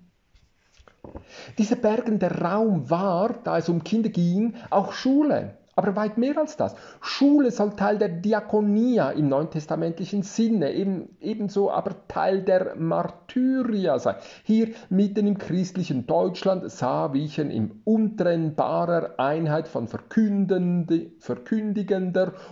Dieser 1.56 1.76
bergende 1.76 2.26
Raum 2.26 2.90
war, 2.90 3.34
da 3.44 3.58
es 3.58 3.68
um 3.68 3.84
Kinder 3.84 4.08
ging, 4.08 4.54
auch 4.70 4.92
Schule. 4.92 5.56
Aber 5.78 5.94
weit 5.94 6.16
mehr 6.16 6.38
als 6.38 6.56
das. 6.56 6.74
Schule 7.02 7.50
soll 7.50 7.76
Teil 7.76 7.98
der 7.98 8.08
Diakonia 8.08 9.10
im 9.10 9.28
neutestamentlichen 9.28 10.22
Sinne, 10.22 10.72
eben, 10.72 11.14
ebenso 11.20 11.70
aber 11.70 12.08
Teil 12.08 12.40
der 12.40 12.76
Martyria 12.76 13.98
sein. 13.98 14.14
Hier 14.42 14.68
mitten 14.88 15.26
im 15.26 15.36
christlichen 15.36 16.06
Deutschland 16.06 16.70
sah 16.70 17.12
Wiechen 17.12 17.50
in 17.50 17.82
untrennbarer 17.84 19.16
Einheit 19.18 19.68
von 19.68 19.86
verkündigender 19.86 20.72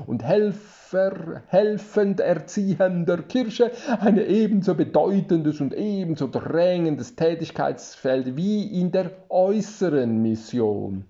und 0.06 0.22
Helfer, 0.22 1.44
helfend 1.46 2.20
erziehender 2.20 3.22
Kirche 3.22 3.70
ein 4.00 4.18
ebenso 4.18 4.74
bedeutendes 4.74 5.62
und 5.62 5.72
ebenso 5.72 6.28
drängendes 6.28 7.16
Tätigkeitsfeld 7.16 8.36
wie 8.36 8.78
in 8.78 8.92
der 8.92 9.12
äußeren 9.30 10.20
Mission. 10.20 11.06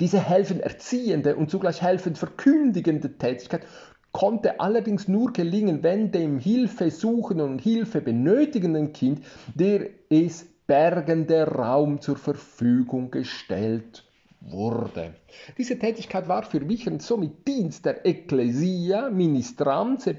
Diese 0.00 0.18
helfend 0.18 0.62
erziehende 0.62 1.36
und 1.36 1.50
zugleich 1.50 1.82
helfend 1.82 2.16
verkündigende 2.16 3.18
Tätigkeit 3.18 3.66
konnte 4.12 4.58
allerdings 4.58 5.08
nur 5.08 5.32
gelingen, 5.32 5.82
wenn 5.82 6.10
dem 6.10 6.38
Hilfe 6.38 6.90
suchenden 6.90 7.50
und 7.50 7.60
Hilfe 7.60 8.00
benötigenden 8.00 8.92
Kind 8.92 9.22
der 9.54 9.88
es 10.08 10.46
bergende 10.66 11.46
Raum 11.46 12.00
zur 12.00 12.16
Verfügung 12.16 13.10
gestellt 13.10 14.04
wurde. 14.40 15.14
Diese 15.58 15.78
Tätigkeit 15.78 16.28
war 16.28 16.44
für 16.44 16.66
Wichern 16.68 16.98
somit 16.98 17.46
Dienst 17.46 17.84
der 17.84 18.06
Ecclesia, 18.06 19.10
Ministranze, 19.10 20.14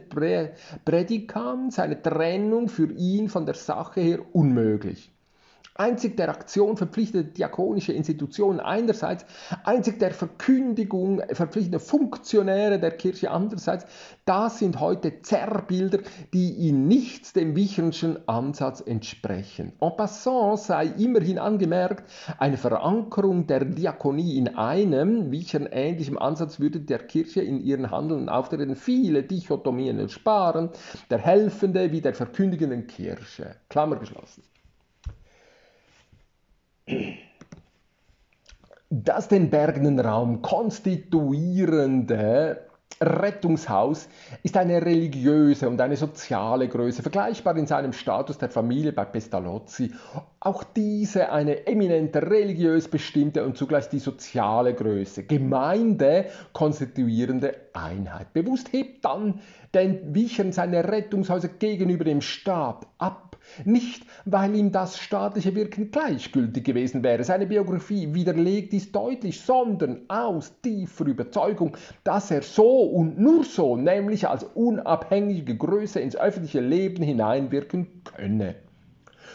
Predikans, 0.85 1.79
eine 1.79 2.01
Trennung 2.01 2.69
für 2.69 2.91
ihn 2.91 3.29
von 3.29 3.45
der 3.45 3.55
Sache 3.55 4.01
her 4.01 4.19
unmöglich 4.33 5.11
einzig 5.75 6.17
der 6.17 6.29
Aktion 6.29 6.77
verpflichtete 6.77 7.25
diakonische 7.25 7.93
Institutionen 7.93 8.59
einerseits, 8.59 9.25
einzig 9.63 9.99
der 9.99 10.11
Verkündigung 10.11 11.21
verpflichtete 11.31 11.79
Funktionäre 11.79 12.79
der 12.79 12.91
Kirche 12.91 13.31
andererseits, 13.31 13.85
das 14.25 14.59
sind 14.59 14.79
heute 14.79 15.21
Zerrbilder, 15.21 15.99
die 16.33 16.67
in 16.69 16.87
nichts 16.87 17.33
dem 17.33 17.55
Wichernschen 17.55 18.27
Ansatz 18.27 18.81
entsprechen. 18.81 19.73
En 19.79 19.95
passant 19.95 20.59
sei 20.59 20.85
immerhin 20.85 21.39
angemerkt, 21.39 22.09
eine 22.37 22.57
Verankerung 22.57 23.47
der 23.47 23.65
Diakonie 23.65 24.37
in 24.37 24.55
einem, 24.55 25.31
Wichern 25.31 25.67
ähnlichem 25.71 26.17
Ansatz 26.17 26.59
würde 26.59 26.79
der 26.79 26.99
Kirche 26.99 27.41
in 27.41 27.61
ihren 27.61 27.91
Handeln 27.91 28.21
und 28.21 28.29
Auftritten 28.29 28.75
viele 28.75 29.23
Dichotomien 29.23 29.99
ersparen, 29.99 30.69
der 31.09 31.19
Helfende 31.19 31.91
wie 31.91 32.01
der 32.01 32.13
verkündigenden 32.13 32.87
Kirche. 32.87 33.55
Klammer 33.69 33.95
geschlossen. 33.97 34.43
Das 38.89 39.29
den 39.29 39.49
bergenden 39.49 39.99
Raum 39.99 40.41
konstituierende 40.41 42.67
Rettungshaus 42.99 44.09
ist 44.43 44.57
eine 44.57 44.85
religiöse 44.85 45.69
und 45.69 45.79
eine 45.79 45.95
soziale 45.95 46.67
Größe, 46.67 47.01
vergleichbar 47.01 47.55
in 47.57 47.67
seinem 47.67 47.93
Status 47.93 48.37
der 48.37 48.49
Familie 48.49 48.91
bei 48.91 49.05
Pestalozzi. 49.05 49.93
Auch 50.43 50.63
diese 50.63 51.31
eine 51.31 51.67
eminente 51.67 52.23
religiös 52.23 52.87
bestimmte 52.87 53.45
und 53.45 53.57
zugleich 53.57 53.89
die 53.89 53.99
soziale 53.99 54.73
Größe, 54.73 55.23
Gemeinde 55.23 56.25
konstituierende 56.51 57.55
Einheit. 57.73 58.33
Bewusst 58.33 58.73
hebt 58.73 59.05
dann 59.05 59.39
den 59.75 60.15
Wichern 60.15 60.51
seine 60.51 60.83
Rettungshäuser 60.83 61.47
gegenüber 61.47 62.05
dem 62.05 62.21
Staat 62.21 62.87
ab 62.97 63.37
nicht, 63.65 64.03
weil 64.25 64.55
ihm 64.55 64.71
das 64.71 64.97
staatliche 64.97 65.53
Wirken 65.53 65.91
gleichgültig 65.91 66.63
gewesen 66.63 67.03
wäre. 67.03 67.23
Seine 67.23 67.45
Biografie 67.47 68.13
widerlegt 68.13 68.73
dies 68.73 68.91
deutlich, 68.91 69.41
sondern 69.41 70.01
aus 70.07 70.59
tiefer 70.61 71.05
Überzeugung, 71.05 71.77
dass 72.03 72.31
er 72.31 72.41
so 72.41 72.81
und 72.81 73.19
nur 73.19 73.43
so, 73.43 73.75
nämlich 73.75 74.27
als 74.27 74.43
unabhängige 74.43 75.55
Größe 75.55 75.99
ins 75.99 76.15
öffentliche 76.15 76.61
Leben 76.61 77.03
hineinwirken 77.03 78.03
könne. 78.03 78.55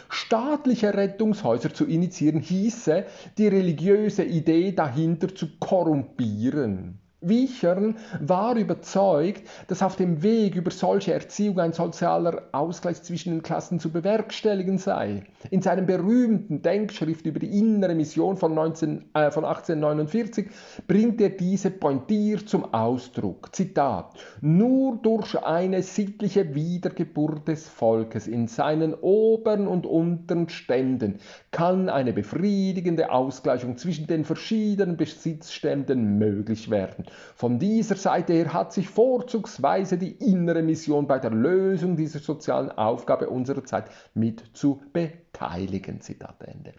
Staatliche 0.09 0.93
Rettungshäuser 0.93 1.73
zu 1.73 1.85
initiieren 1.85 2.39
hieße, 2.39 3.05
die 3.37 3.47
religiöse 3.47 4.23
Idee 4.23 4.71
dahinter 4.71 5.33
zu 5.33 5.47
korrumpieren. 5.59 6.99
Wiechern 7.21 7.97
war 8.19 8.55
überzeugt, 8.55 9.41
dass 9.67 9.81
auf 9.81 9.95
dem 9.95 10.21
Weg 10.21 10.55
über 10.55 10.69
solche 10.69 11.13
Erziehung 11.13 11.59
ein 11.59 11.73
sozialer 11.73 12.43
Ausgleich 12.51 13.01
zwischen 13.01 13.31
den 13.31 13.41
Klassen 13.41 13.79
zu 13.79 13.91
bewerkstelligen 13.91 14.77
sei. 14.77 15.23
In 15.49 15.63
seinem 15.63 15.87
berühmten 15.87 16.61
Denkschrift 16.61 17.25
über 17.25 17.39
die 17.39 17.57
innere 17.57 17.95
Mission 17.95 18.37
von, 18.37 18.53
19, 18.53 19.05
äh, 19.15 19.31
von 19.31 19.45
1849 19.45 20.47
bringt 20.87 21.19
er 21.19 21.29
diese 21.29 21.71
pointiert 21.71 22.47
zum 22.47 22.71
Ausdruck. 22.71 23.55
Zitat: 23.55 24.13
Nur 24.41 24.97
durch 24.97 25.43
eine 25.43 25.81
sittliche 25.81 26.53
Wiedergeburt 26.53 27.47
des 27.47 27.67
Volkes 27.67 28.27
in 28.27 28.47
seinen 28.47 28.93
oberen 28.93 29.67
und 29.67 29.87
unteren 29.87 30.49
Ständen 30.49 31.17
kann 31.57 31.89
eine 31.89 32.13
befriedigende 32.13 33.09
Ausgleichung 33.09 33.77
zwischen 33.77 34.05
den 34.05 34.25
verschiedenen 34.25 34.95
Besitzständen 34.95 36.19
möglich 36.19 36.69
werden. 36.69 37.05
Von 37.35 37.57
dieser 37.57 37.95
Seite 37.95 38.33
her 38.33 38.53
hat 38.53 38.73
sich 38.73 38.87
vorzugsweise 38.87 39.97
die 39.97 40.11
innere 40.11 40.61
Mission 40.61 41.07
bei 41.07 41.17
der 41.17 41.31
Lösung 41.31 41.95
dieser 41.95 42.19
sozialen 42.19 42.69
Aufgabe 42.69 43.31
unserer 43.31 43.63
Zeit 43.63 43.85
mit 44.13 44.43
zu 44.53 44.83
beteiligen. 44.93 45.99
Zitat 45.99 46.43
Ende. 46.43 46.73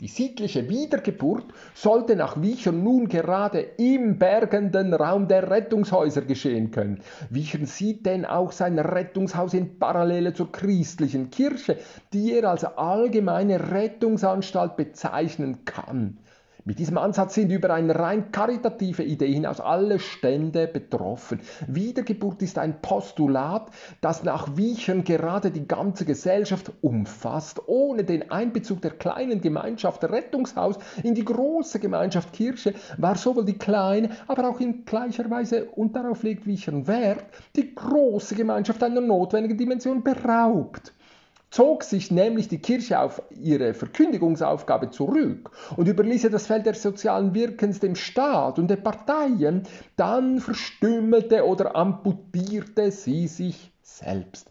Die 0.00 0.08
sittliche 0.08 0.68
Wiedergeburt 0.68 1.44
sollte 1.72 2.16
nach 2.16 2.40
Wiechern 2.42 2.82
nun 2.82 3.08
gerade 3.08 3.60
im 3.60 4.18
bergenden 4.18 4.92
Raum 4.92 5.28
der 5.28 5.48
Rettungshäuser 5.50 6.22
geschehen 6.22 6.72
können. 6.72 7.00
Wiechern 7.30 7.66
sieht 7.66 8.04
denn 8.04 8.24
auch 8.24 8.50
sein 8.50 8.78
Rettungshaus 8.78 9.54
in 9.54 9.78
Parallele 9.78 10.34
zur 10.34 10.50
christlichen 10.50 11.30
Kirche, 11.30 11.78
die 12.12 12.32
er 12.32 12.50
als 12.50 12.64
allgemeine 12.64 13.70
Rettungsanstalt 13.70 14.76
bezeichnen 14.76 15.64
kann. 15.64 16.18
Mit 16.66 16.78
diesem 16.78 16.96
Ansatz 16.96 17.34
sind 17.34 17.52
über 17.52 17.74
eine 17.74 17.94
rein 17.94 18.32
karitative 18.32 19.02
Idee 19.02 19.30
hinaus 19.30 19.60
alle 19.60 19.98
Stände 19.98 20.66
betroffen. 20.66 21.40
Wiedergeburt 21.66 22.40
ist 22.40 22.56
ein 22.56 22.80
Postulat, 22.80 23.66
das 24.00 24.22
nach 24.22 24.56
Wiechern 24.56 25.04
gerade 25.04 25.50
die 25.50 25.68
ganze 25.68 26.06
Gesellschaft 26.06 26.72
umfasst, 26.80 27.60
ohne 27.66 28.02
den 28.04 28.30
Einbezug 28.30 28.80
der 28.80 28.92
kleinen 28.92 29.42
Gemeinschaft 29.42 30.04
Rettungshaus 30.04 30.78
in 31.02 31.14
die 31.14 31.26
große 31.26 31.80
Gemeinschaft 31.80 32.32
Kirche 32.32 32.72
war 32.96 33.16
sowohl 33.16 33.44
die 33.44 33.58
kleine, 33.58 34.08
aber 34.26 34.48
auch 34.48 34.58
in 34.58 34.86
gleicher 34.86 35.28
Weise, 35.28 35.66
und 35.66 35.94
darauf 35.94 36.22
legt 36.22 36.46
Wiechern 36.46 36.86
Wert, 36.86 37.24
die 37.56 37.74
große 37.74 38.36
Gemeinschaft 38.36 38.82
einer 38.82 39.02
notwendigen 39.02 39.58
Dimension 39.58 40.02
beraubt. 40.02 40.94
Zog 41.54 41.84
sich 41.84 42.10
nämlich 42.10 42.48
die 42.48 42.58
Kirche 42.58 42.98
auf 42.98 43.22
ihre 43.30 43.74
Verkündigungsaufgabe 43.74 44.90
zurück 44.90 45.52
und 45.76 45.86
überließ 45.86 46.28
das 46.28 46.48
Feld 46.48 46.66
des 46.66 46.82
sozialen 46.82 47.32
Wirkens 47.32 47.78
dem 47.78 47.94
Staat 47.94 48.58
und 48.58 48.68
den 48.68 48.82
Parteien, 48.82 49.62
dann 49.94 50.40
verstümmelte 50.40 51.46
oder 51.46 51.76
amputierte 51.76 52.90
sie 52.90 53.28
sich 53.28 53.70
selbst. 53.82 54.50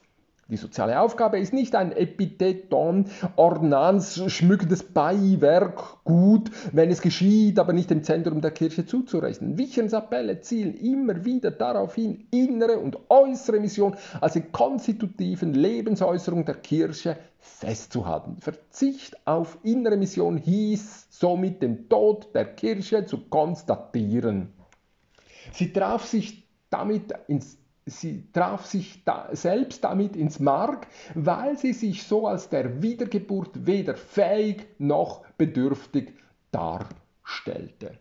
Die 0.50 0.58
soziale 0.58 1.00
Aufgabe 1.00 1.40
ist 1.40 1.54
nicht 1.54 1.74
ein 1.74 1.94
Epitheton, 1.94 3.06
Ordnanz, 3.38 4.22
schmückendes 4.28 4.84
Beiwerk, 4.84 6.04
gut, 6.04 6.52
wenn 6.74 6.92
es 6.92 7.02
geschieht, 7.02 7.60
aber 7.60 7.72
nicht 7.72 7.90
dem 7.90 8.04
Zentrum 8.04 8.42
der 8.42 8.52
Kirche 8.52 8.86
zuzurechnen. 8.86 9.58
Wicherns 9.58 9.94
Appelle 9.94 10.42
zielen 10.42 10.76
immer 10.76 11.24
wieder 11.24 11.50
darauf 11.50 11.96
hin, 11.96 12.28
innere 12.32 12.78
und 12.78 12.98
äußere 13.08 13.62
Mission 13.62 13.96
als 14.20 14.36
in 14.36 14.52
konstitutiven 14.52 15.54
Lebensäußerung 15.54 16.44
der 16.44 16.56
Kirche 16.56 17.16
festzuhalten. 17.40 18.36
Verzicht 18.42 19.26
auf 19.26 19.58
innere 19.64 19.96
Mission 19.96 20.38
hieß 20.38 21.08
somit 21.10 21.62
den 21.62 21.88
Tod 21.88 22.36
der 22.36 22.54
Kirche 22.54 23.06
zu 23.06 23.30
konstatieren. 23.30 24.50
Sie 25.54 25.72
traf 25.72 26.06
sich 26.06 26.44
damit 26.70 27.14
ins 27.28 27.58
sie 27.86 28.32
traf 28.32 28.66
sich 28.66 29.04
da 29.04 29.30
selbst 29.34 29.84
damit 29.84 30.16
ins 30.16 30.40
Mark, 30.40 30.88
weil 31.16 31.58
sie 31.58 31.74
sich 31.74 32.04
so 32.04 32.28
als 32.28 32.50
der 32.50 32.82
Wiedergeburt 32.82 33.66
weder 33.66 33.96
fähig 33.96 34.68
noch 34.80 35.26
bedürftig 35.38 36.14
darstellte. 36.52 37.98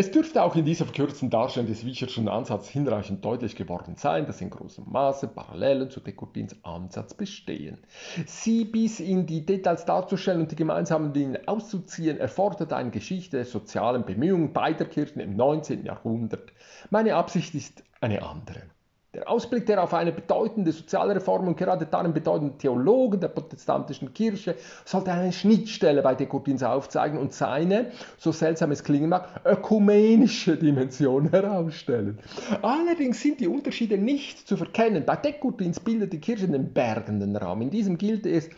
Es 0.00 0.12
dürfte 0.12 0.44
auch 0.44 0.54
in 0.54 0.64
dieser 0.64 0.84
verkürzten 0.84 1.28
Darstellung 1.28 1.68
des 1.68 1.84
Wicherschen 1.84 2.28
Ansatzes 2.28 2.70
hinreichend 2.70 3.24
deutlich 3.24 3.56
geworden 3.56 3.96
sein, 3.96 4.26
dass 4.26 4.40
in 4.40 4.48
großem 4.48 4.84
Maße 4.88 5.26
Parallelen 5.26 5.90
zu 5.90 5.98
Descourtins 5.98 6.54
Ansatz 6.62 7.14
bestehen. 7.14 7.78
Sie 8.24 8.64
bis 8.64 9.00
in 9.00 9.26
die 9.26 9.44
Details 9.44 9.86
darzustellen 9.86 10.42
und 10.42 10.52
die 10.52 10.54
gemeinsamen 10.54 11.12
Linien 11.12 11.48
auszuziehen, 11.48 12.16
erfordert 12.16 12.72
eine 12.72 12.92
Geschichte 12.92 13.38
der 13.38 13.44
sozialen 13.44 14.04
Bemühungen 14.04 14.52
beider 14.52 14.84
Kirchen 14.84 15.18
im 15.18 15.34
19. 15.34 15.84
Jahrhundert. 15.84 16.52
Meine 16.90 17.16
Absicht 17.16 17.56
ist 17.56 17.82
eine 18.00 18.22
andere. 18.22 18.77
Der 19.14 19.26
Ausblick, 19.26 19.64
der 19.64 19.82
auf 19.82 19.94
eine 19.94 20.12
bedeutende 20.12 20.70
Sozialreform 20.70 21.48
und 21.48 21.56
gerade 21.56 21.86
darin 21.86 22.12
bedeutenden 22.12 22.58
Theologen 22.58 23.18
der 23.18 23.28
protestantischen 23.28 24.12
Kirche 24.12 24.54
sollte 24.84 25.12
eine 25.12 25.32
Schnittstelle 25.32 26.02
bei 26.02 26.14
Descourtins 26.14 26.62
aufzeigen 26.62 27.18
und 27.18 27.32
seine, 27.32 27.90
so 28.18 28.32
seltsam 28.32 28.70
es 28.70 28.84
klingen 28.84 29.08
mag, 29.08 29.40
ökumenische 29.46 30.58
Dimension 30.58 31.28
herausstellen. 31.30 32.18
Allerdings 32.60 33.22
sind 33.22 33.40
die 33.40 33.48
Unterschiede 33.48 33.96
nicht 33.96 34.46
zu 34.46 34.58
verkennen. 34.58 35.06
Bei 35.06 35.16
Descourtins 35.16 35.80
bildet 35.80 36.12
die 36.12 36.20
Kirche 36.20 36.46
den 36.46 36.74
bergenden 36.74 37.34
Raum. 37.34 37.62
In 37.62 37.70
diesem 37.70 37.96
gilt 37.96 38.26
es, 38.26 38.50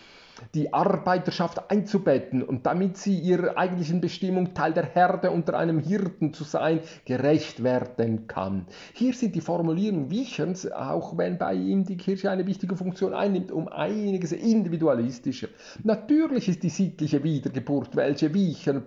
die 0.54 0.72
Arbeiterschaft 0.72 1.70
einzubetten 1.70 2.42
und 2.42 2.66
damit 2.66 2.96
sie 2.96 3.18
ihrer 3.18 3.56
eigentlichen 3.56 4.00
Bestimmung 4.00 4.54
Teil 4.54 4.72
der 4.72 4.86
Herde 4.86 5.30
unter 5.30 5.58
einem 5.58 5.78
Hirten 5.78 6.32
zu 6.32 6.44
sein, 6.44 6.80
gerecht 7.04 7.62
werden 7.62 8.26
kann. 8.26 8.66
Hier 8.94 9.12
sind 9.14 9.34
die 9.34 9.40
Formulierungen 9.40 10.10
Wicherns, 10.10 10.70
auch 10.70 11.16
wenn 11.16 11.38
bei 11.38 11.54
ihm 11.54 11.84
die 11.84 11.96
Kirche 11.96 12.30
eine 12.30 12.46
wichtige 12.46 12.76
Funktion 12.76 13.14
einnimmt, 13.14 13.52
um 13.52 13.68
einiges 13.68 14.32
individualistischer. 14.32 15.48
Natürlich 15.82 16.48
ist 16.48 16.62
die 16.62 16.68
sittliche 16.68 17.22
Wiedergeburt, 17.22 17.94
welche 17.96 18.32
Wichern 18.34 18.84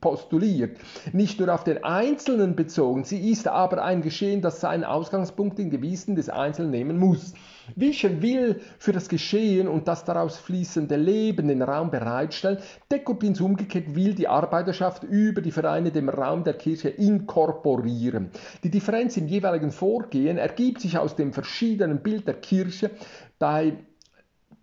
postuliert, 0.00 0.78
nicht 1.12 1.40
nur 1.40 1.52
auf 1.52 1.64
den 1.64 1.82
Einzelnen 1.84 2.56
bezogen, 2.56 3.04
sie 3.04 3.30
ist 3.30 3.48
aber 3.48 3.82
ein 3.84 4.02
Geschehen, 4.02 4.40
das 4.40 4.60
seinen 4.60 4.84
Ausgangspunkt 4.84 5.58
in 5.58 5.70
Gewissen 5.70 6.14
des 6.14 6.28
Einzelnen 6.28 6.70
nehmen 6.70 6.98
muss. 6.98 7.34
Wicher 7.76 8.20
will 8.20 8.60
für 8.78 8.92
das 8.92 9.08
Geschehen 9.08 9.68
und 9.68 9.88
das 9.88 10.04
daraus 10.04 10.36
fließende 10.36 10.83
Leben 10.88 11.48
den 11.48 11.62
Raum 11.62 11.90
bereitstellen. 11.90 12.58
Dekopins 12.90 13.40
umgekehrt 13.40 13.94
will 13.94 14.14
die 14.14 14.28
Arbeiterschaft 14.28 15.02
über 15.04 15.40
die 15.40 15.50
Vereine 15.50 15.90
dem 15.90 16.08
Raum 16.08 16.44
der 16.44 16.54
Kirche 16.54 16.88
inkorporieren. 16.88 18.30
Die 18.62 18.70
Differenz 18.70 19.16
im 19.16 19.26
jeweiligen 19.26 19.70
Vorgehen 19.70 20.38
ergibt 20.38 20.80
sich 20.80 20.98
aus 20.98 21.16
dem 21.16 21.32
verschiedenen 21.32 22.02
Bild 22.02 22.26
der 22.26 22.34
Kirche. 22.34 22.90
Bei 23.38 23.78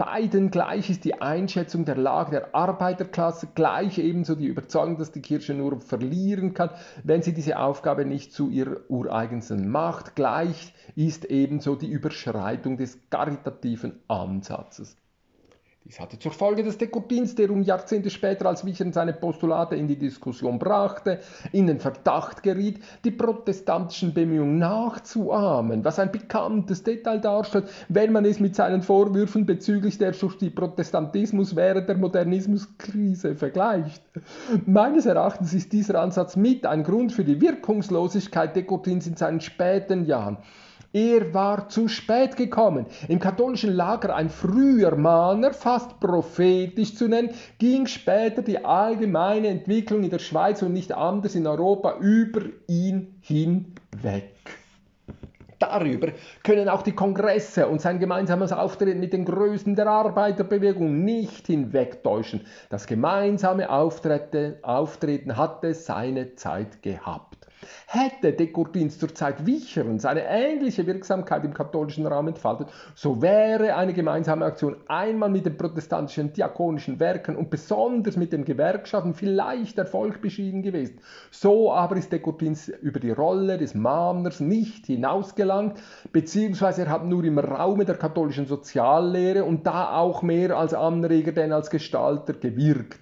beiden 0.01 0.50
gleich 0.50 0.90
ist 0.90 1.06
die 1.06 1.22
Einschätzung 1.22 1.86
der 1.86 1.96
Lage 1.96 2.32
der 2.32 2.56
Arbeiterklasse, 2.56 3.50
gleich 3.54 4.00
ebenso 4.00 4.34
die 4.34 4.48
Überzeugung, 4.48 4.98
dass 4.98 5.12
die 5.12 5.22
Kirche 5.22 5.54
nur 5.54 5.80
verlieren 5.80 6.56
kann, 6.56 6.72
wenn 7.04 7.22
sie 7.22 7.34
diese 7.34 7.60
Aufgabe 7.60 8.04
nicht 8.04 8.34
zu 8.34 8.50
ihrer 8.50 8.78
ureigensten 8.90 9.70
macht, 9.70 10.16
gleich 10.16 10.74
ist 10.96 11.25
ebenso 11.25 11.75
die 11.75 11.92
Überschreitung 11.92 12.78
des 12.78 12.98
karitativen 13.12 14.00
Ansatzes. 14.08 14.98
Dies 15.84 16.00
hatte 16.00 16.20
zur 16.20 16.32
Folge, 16.32 16.63
dass 16.63 16.78
Descourtins, 16.78 17.34
der 17.34 17.50
um 17.50 17.63
Jahrzehnte 17.63 18.12
später 18.12 18.46
als 18.46 18.63
Wichern 18.63 18.94
seine 18.94 19.13
Postulate 19.13 19.76
in 19.76 19.88
die 19.88 19.98
Diskussion 19.98 20.60
brachte, 20.60 21.20
in 21.52 21.65
den 21.65 21.80
Verdacht 21.80 22.44
geriet, 22.44 22.84
die 23.04 23.10
protestantischen 23.10 24.13
Bemühungen 24.13 24.60
nachzuahmen, 24.60 25.84
was 25.84 25.98
ein 25.98 26.12
pikantes 26.12 26.84
Detail 26.84 27.20
darstellt, 27.20 27.67
wenn 27.89 28.12
man 28.12 28.26
es 28.26 28.39
mit 28.39 28.56
seinen 28.56 28.84
Vorwürfen 28.84 29.48
bezüglich 29.48 29.98
der 29.98 30.12
durch 30.12 30.38
die 30.38 30.52
Protestantismus 30.52 31.56
während 31.56 31.89
der 31.89 31.98
Modernismuskrise 31.98 33.36
vergleicht. 33.36 34.04
Meines 34.67 35.08
Erachtens 35.08 35.52
ist 35.56 35.74
dieser 35.74 36.00
Ansatz 36.00 36.36
mit 36.36 36.67
ein 36.67 36.84
Grund 36.84 37.12
für 37.12 37.24
die 37.24 37.41
Wirkungslosigkeit 37.41 38.56
Descourtins 38.56 39.08
in 39.08 39.17
seinen 39.17 39.41
späten 39.41 40.06
Jahren. 40.06 40.38
Er 40.93 41.34
war 41.34 41.69
zu 41.69 41.88
spät 41.88 42.36
gekommen. 42.36 42.86
Im 43.08 43.19
katholischen 43.19 43.71
Lager 43.73 44.13
ein 44.13 44.30
früher 44.30 44.95
Mahner, 44.97 45.54
fast 45.54 46.01
prophetisch 46.01 46.95
zu 46.95 47.08
nennen, 47.08 47.30
ging 47.60 47.88
später 47.88 48.41
die 48.41 48.65
allgemeine 48.65 49.47
Entwicklung 49.47 50.04
in 50.04 50.10
der 50.10 50.19
Schweiz 50.19 50.62
und 50.62 50.73
nicht 50.73 50.91
anders 50.91 51.36
in 51.36 51.47
Europa 51.47 51.97
über 51.99 52.41
ihn 52.67 53.15
hinweg. 53.21 54.34
Darüber 55.60 56.10
können 56.43 56.67
auch 56.67 56.82
die 56.82 56.91
Kongresse 56.91 57.67
und 57.67 57.80
sein 57.80 57.99
gemeinsames 57.99 58.51
Auftreten 58.51 58.99
mit 58.99 59.13
den 59.13 59.23
Größen 59.25 59.75
der 59.75 59.88
Arbeiterbewegung 59.88 61.06
nicht 61.06 61.47
hinwegtäuschen. 61.47 62.41
Das 62.69 62.86
gemeinsame 62.88 63.69
Auftreten 63.69 64.58
hatte 65.38 65.73
seine 65.73 66.36
Zeit 66.36 66.82
gehabt. 66.82 67.31
Hätte 67.88 68.34
Descourtins 68.34 68.97
zur 68.97 69.13
Zeit 69.13 69.45
Wicherens 69.45 70.06
eine 70.06 70.24
ähnliche 70.24 70.88
Wirksamkeit 70.88 71.43
im 71.43 71.54
katholischen 71.54 72.08
Raum 72.08 72.28
entfaltet, 72.28 72.69
so 72.95 73.21
wäre 73.21 73.76
eine 73.76 73.93
gemeinsame 73.93 74.45
Aktion 74.45 74.78
einmal 74.88 75.30
mit 75.30 75.45
den 75.45 75.58
protestantischen 75.58 76.34
diakonischen 76.34 77.00
Werken 77.00 77.36
und 77.36 77.50
besonders 77.50 78.17
mit 78.17 78.34
den 78.34 78.45
Gewerkschaften 78.45 79.13
vielleicht 79.13 79.78
Erfolg 79.78 80.21
beschieden 80.21 80.63
gewesen. 80.63 81.00
So 81.32 81.71
aber 81.71 81.97
ist 81.97 82.12
Descourtins 82.12 82.69
über 82.69 83.00
die 83.00 83.12
Rolle 83.12 83.58
des 83.58 83.74
Mahners 83.74 84.39
nicht 84.39 84.86
hinausgelangt, 84.86 85.80
beziehungsweise 86.12 86.84
er 86.84 86.89
hat 86.89 87.06
nur 87.06 87.24
im 87.24 87.39
Raume 87.39 87.86
der 87.86 87.95
katholischen 87.95 88.45
Soziallehre 88.45 89.43
und 89.43 89.67
da 89.67 89.97
auch 89.97 90.21
mehr 90.21 90.58
als 90.58 90.74
Anreger 90.74 91.32
denn 91.32 91.52
als 91.52 91.69
Gestalter 91.69 92.34
gewirkt. 92.34 93.00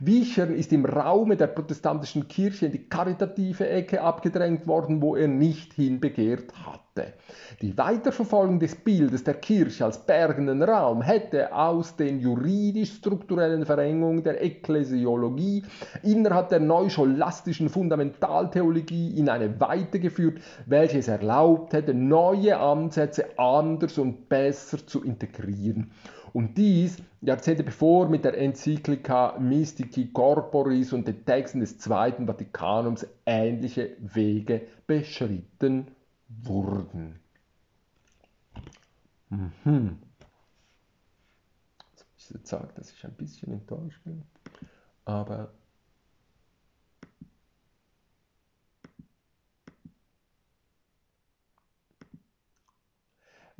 Wiechern 0.00 0.54
ist 0.54 0.72
im 0.72 0.84
Raume 0.84 1.36
der 1.36 1.48
protestantischen 1.48 2.26
Kirche 2.28 2.66
in 2.66 2.72
die 2.72 2.88
karitative 2.88 3.68
Ecke 3.68 3.99
abgedrängt 4.02 4.66
worden, 4.66 5.02
wo 5.02 5.16
er 5.16 5.28
nicht 5.28 5.72
hinbegehrt 5.74 6.52
hatte. 6.64 7.14
Die 7.62 7.76
Weiterverfolgung 7.76 8.58
des 8.58 8.74
Bildes 8.74 9.24
der 9.24 9.34
Kirche 9.34 9.84
als 9.84 10.04
bergenden 10.06 10.62
Raum 10.62 11.02
hätte 11.02 11.54
aus 11.54 11.96
den 11.96 12.20
juridisch-strukturellen 12.20 13.64
Verengungen 13.64 14.22
der 14.22 14.42
Ekklesiologie 14.42 15.62
innerhalb 16.02 16.48
der 16.48 16.60
neuscholastischen 16.60 17.68
Fundamentaltheologie 17.68 19.16
in 19.16 19.28
eine 19.28 19.60
Weite 19.60 20.00
geführt, 20.00 20.40
welche 20.66 20.98
es 20.98 21.08
erlaubt 21.08 21.72
hätte, 21.72 21.94
neue 21.94 22.58
Ansätze 22.58 23.38
anders 23.38 23.98
und 23.98 24.28
besser 24.28 24.86
zu 24.86 25.04
integrieren 25.04 25.92
und 26.32 26.56
dies 26.56 26.98
Jahrzehnte 27.20 27.62
bevor 27.62 28.08
mit 28.08 28.24
der 28.24 28.36
Enzyklika 28.38 29.36
Mystici 29.38 30.08
Corporis 30.12 30.92
und 30.92 31.06
den 31.06 31.24
Texten 31.24 31.60
des 31.60 31.78
Zweiten 31.78 32.26
Vatikanums 32.26 33.06
ähnliche 33.26 33.96
Wege 33.98 34.62
beschritten 34.86 35.88
wurden. 36.28 37.20
Mhm. 39.28 39.98
Ich 42.16 42.30
jetzt 42.30 42.48
sagen, 42.48 42.68
dass 42.76 42.92
ich 42.92 43.04
ein 43.04 43.12
bisschen 43.12 43.52
enttäuscht 43.52 44.02
bin, 44.04 44.22
aber 45.04 45.50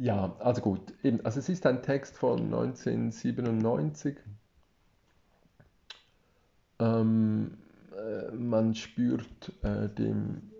Ja, 0.00 0.34
also 0.38 0.62
gut. 0.62 0.94
Eben, 1.04 1.22
also 1.26 1.40
es 1.40 1.50
ist 1.50 1.66
ein 1.66 1.82
Text 1.82 2.16
von 2.16 2.40
1997. 2.44 4.16
Ähm, 6.78 7.58
äh, 7.94 8.30
man 8.34 8.74
spürt 8.74 9.52
äh, 9.62 9.90
dem 9.90 10.50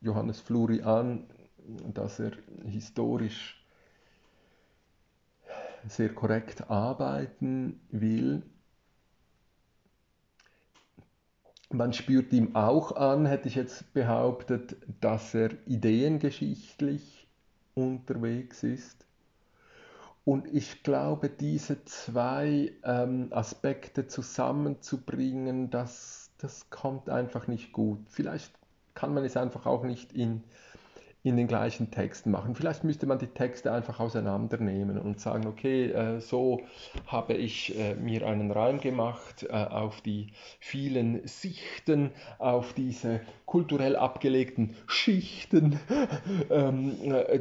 Johannes 0.00 0.40
Fluri 0.40 0.80
an, 0.80 1.24
dass 1.92 2.18
er 2.18 2.32
historisch 2.64 3.62
sehr 5.86 6.08
korrekt 6.14 6.70
arbeiten 6.70 7.80
will. 7.90 8.42
Man 11.70 11.92
spürt 11.92 12.32
ihm 12.32 12.56
auch 12.56 12.92
an, 12.96 13.26
hätte 13.26 13.48
ich 13.48 13.56
jetzt 13.56 13.92
behauptet, 13.92 14.76
dass 15.02 15.34
er 15.34 15.50
ideengeschichtlich 15.66 17.15
unterwegs 17.76 18.62
ist. 18.62 19.06
Und 20.24 20.52
ich 20.52 20.82
glaube, 20.82 21.28
diese 21.28 21.84
zwei 21.84 22.72
ähm, 22.82 23.28
Aspekte 23.30 24.08
zusammenzubringen, 24.08 25.70
das, 25.70 26.32
das 26.38 26.68
kommt 26.68 27.08
einfach 27.08 27.46
nicht 27.46 27.72
gut. 27.72 28.00
Vielleicht 28.08 28.52
kann 28.94 29.14
man 29.14 29.24
es 29.24 29.36
einfach 29.36 29.66
auch 29.66 29.84
nicht 29.84 30.12
in 30.14 30.42
in 31.26 31.36
den 31.36 31.48
gleichen 31.48 31.90
Texten 31.90 32.30
machen. 32.30 32.54
Vielleicht 32.54 32.84
müsste 32.84 33.06
man 33.06 33.18
die 33.18 33.26
Texte 33.26 33.72
einfach 33.72 33.98
auseinandernehmen 33.98 34.96
und 34.98 35.20
sagen, 35.20 35.46
okay, 35.46 35.90
äh, 35.90 36.20
so 36.20 36.60
habe 37.06 37.34
ich 37.34 37.76
äh, 37.76 37.94
mir 37.96 38.26
einen 38.26 38.52
Reim 38.52 38.80
gemacht 38.80 39.42
äh, 39.42 39.52
auf 39.52 40.00
die 40.00 40.28
vielen 40.60 41.26
Sichten, 41.26 42.12
auf 42.38 42.74
diese 42.74 43.20
kulturell 43.44 43.96
abgelegten 43.96 44.76
Schichten, 44.86 45.80
ähm, 46.50 46.94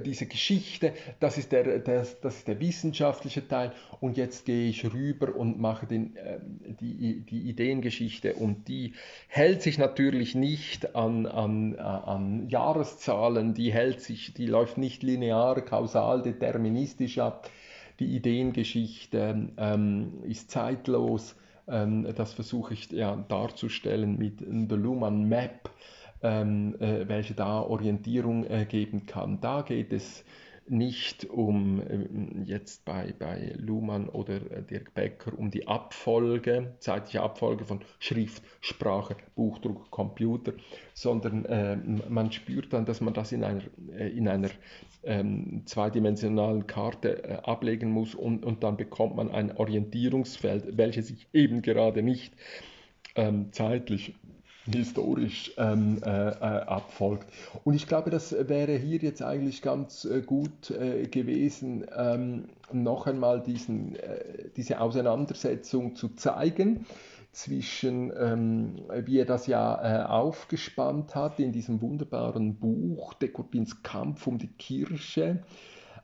diese 0.04 0.26
Geschichte, 0.26 0.94
das 1.20 1.38
ist, 1.38 1.52
der, 1.52 1.80
das, 1.80 2.20
das 2.22 2.38
ist 2.38 2.48
der 2.48 2.60
wissenschaftliche 2.60 3.48
Teil. 3.48 3.72
Und 4.00 4.18
jetzt 4.18 4.46
gehe 4.46 4.70
ich 4.70 4.92
rüber 4.94 5.36
und 5.36 5.60
mache 5.60 5.88
den, 5.88 6.16
die, 6.80 7.22
die 7.22 7.50
Ideengeschichte. 7.50 8.36
Und 8.36 8.68
die 8.68 8.94
hält 9.28 9.64
sich 9.64 9.78
natürlich 9.78 10.36
nicht 10.36 10.96
an, 10.96 11.26
an, 11.26 11.76
an 11.76 12.50
Jahreszahlen, 12.50 13.54
die 13.54 13.75
hält 13.76 14.02
sich, 14.02 14.34
die 14.34 14.48
läuft 14.48 14.78
nicht 14.78 15.04
linear, 15.04 15.62
kausal, 15.62 16.22
deterministisch 16.22 17.20
ab. 17.20 17.50
Die 18.00 18.16
Ideengeschichte 18.16 19.50
ähm, 19.58 20.24
ist 20.24 20.50
zeitlos. 20.50 21.36
Ähm, 21.68 22.08
das 22.16 22.34
versuche 22.34 22.74
ich 22.74 22.90
ja, 22.92 23.16
darzustellen 23.28 24.18
mit 24.18 24.40
der 24.42 24.78
Luhmann 24.78 25.26
Map, 25.28 25.70
ähm, 26.24 26.76
äh, 26.80 27.08
welche 27.08 27.34
da 27.34 27.62
Orientierung 27.62 28.46
äh, 28.46 28.66
geben 28.66 29.06
kann. 29.06 29.40
Da 29.42 29.62
geht 29.62 29.92
es 29.94 30.24
nicht 30.68 31.26
um 31.26 31.82
äh, 31.82 32.44
jetzt 32.46 32.86
bei, 32.86 33.14
bei 33.18 33.54
Luhmann 33.58 34.10
oder 34.10 34.36
äh, 34.52 34.64
Dirk 34.64 34.94
Becker 34.94 35.38
um 35.38 35.52
die 35.52 35.68
Abfolge, 35.68 36.76
zeitliche 36.80 37.22
Abfolge 37.22 37.66
von 37.66 37.82
Schrift, 38.00 38.44
Sprache, 38.62 39.16
Buchdruck, 39.36 39.92
Computer, 39.92 40.54
sondern 40.94 41.46
äh, 41.46 41.78
man 42.10 42.32
spürt 42.32 42.74
dann, 42.74 42.86
dass 42.86 43.02
man 43.02 43.14
das 43.14 43.32
in 43.32 43.44
einer, 43.44 43.62
äh, 43.96 44.10
in 44.10 44.28
einer 44.28 44.50
ähm, 45.04 45.62
zweidimensionalen 45.66 46.66
Karte 46.68 47.24
äh, 47.24 47.34
ablegen 47.44 47.92
muss 47.92 48.16
und, 48.16 48.44
und 48.44 48.64
dann 48.64 48.78
bekommt 48.78 49.16
man 49.16 49.30
ein 49.32 49.56
Orientierungsfeld, 49.56 50.78
welches 50.78 51.08
sich 51.08 51.28
eben 51.34 51.62
gerade 51.62 52.02
nicht 52.02 52.34
ähm, 53.16 53.52
zeitlich 53.52 54.16
historisch 54.72 55.54
ähm, 55.58 56.02
äh, 56.04 56.30
äh, 56.30 56.34
abfolgt. 56.34 57.28
Und 57.64 57.76
ich 57.76 57.88
glaube, 57.88 58.10
das 58.10 58.36
wäre 58.48 58.76
hier 58.76 58.98
jetzt 58.98 59.22
eigentlich 59.22 59.62
ganz 59.62 60.06
äh, 60.06 60.22
gut 60.22 60.72
äh, 60.72 61.08
gewesen, 61.08 61.86
ähm, 61.96 62.46
noch 62.72 63.08
einmal 63.08 63.42
diesen, 63.42 63.96
äh, 63.96 64.50
diese 64.56 64.82
Auseinandersetzung 64.82 65.96
zu 65.96 66.10
zeigen 66.10 66.86
zwischen, 67.32 68.14
ähm, 68.18 68.76
wie 69.06 69.20
er 69.20 69.26
das 69.26 69.46
ja 69.46 70.04
äh, 70.04 70.06
aufgespannt 70.06 71.16
hat 71.16 71.40
in 71.40 71.52
diesem 71.52 71.82
wunderbaren 71.82 72.56
Buch 72.56 73.14
Dekurtins 73.16 73.84
Kampf 73.84 74.26
um 74.26 74.38
die 74.38 74.48
Kirche, 74.48 75.44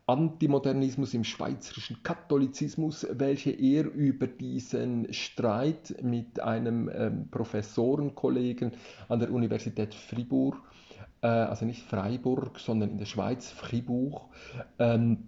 Antimodernismus 0.07 1.13
im 1.13 1.23
schweizerischen 1.23 2.03
Katholizismus, 2.03 3.07
welche 3.11 3.51
er 3.51 3.85
über 3.85 4.27
diesen 4.27 5.11
Streit 5.13 5.95
mit 6.01 6.39
einem 6.39 6.89
ähm, 6.93 7.27
Professorenkollegen 7.29 8.71
an 9.09 9.19
der 9.19 9.31
Universität 9.31 9.93
Fribourg, 9.93 10.57
äh, 11.21 11.27
also 11.27 11.65
nicht 11.65 11.83
Freiburg, 11.83 12.59
sondern 12.59 12.89
in 12.89 12.97
der 12.97 13.05
Schweiz 13.05 13.49
Fribourg, 13.49 14.25
ähm, 14.79 15.23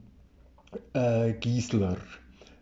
äh, 0.93 1.33
Giesler, 1.33 1.97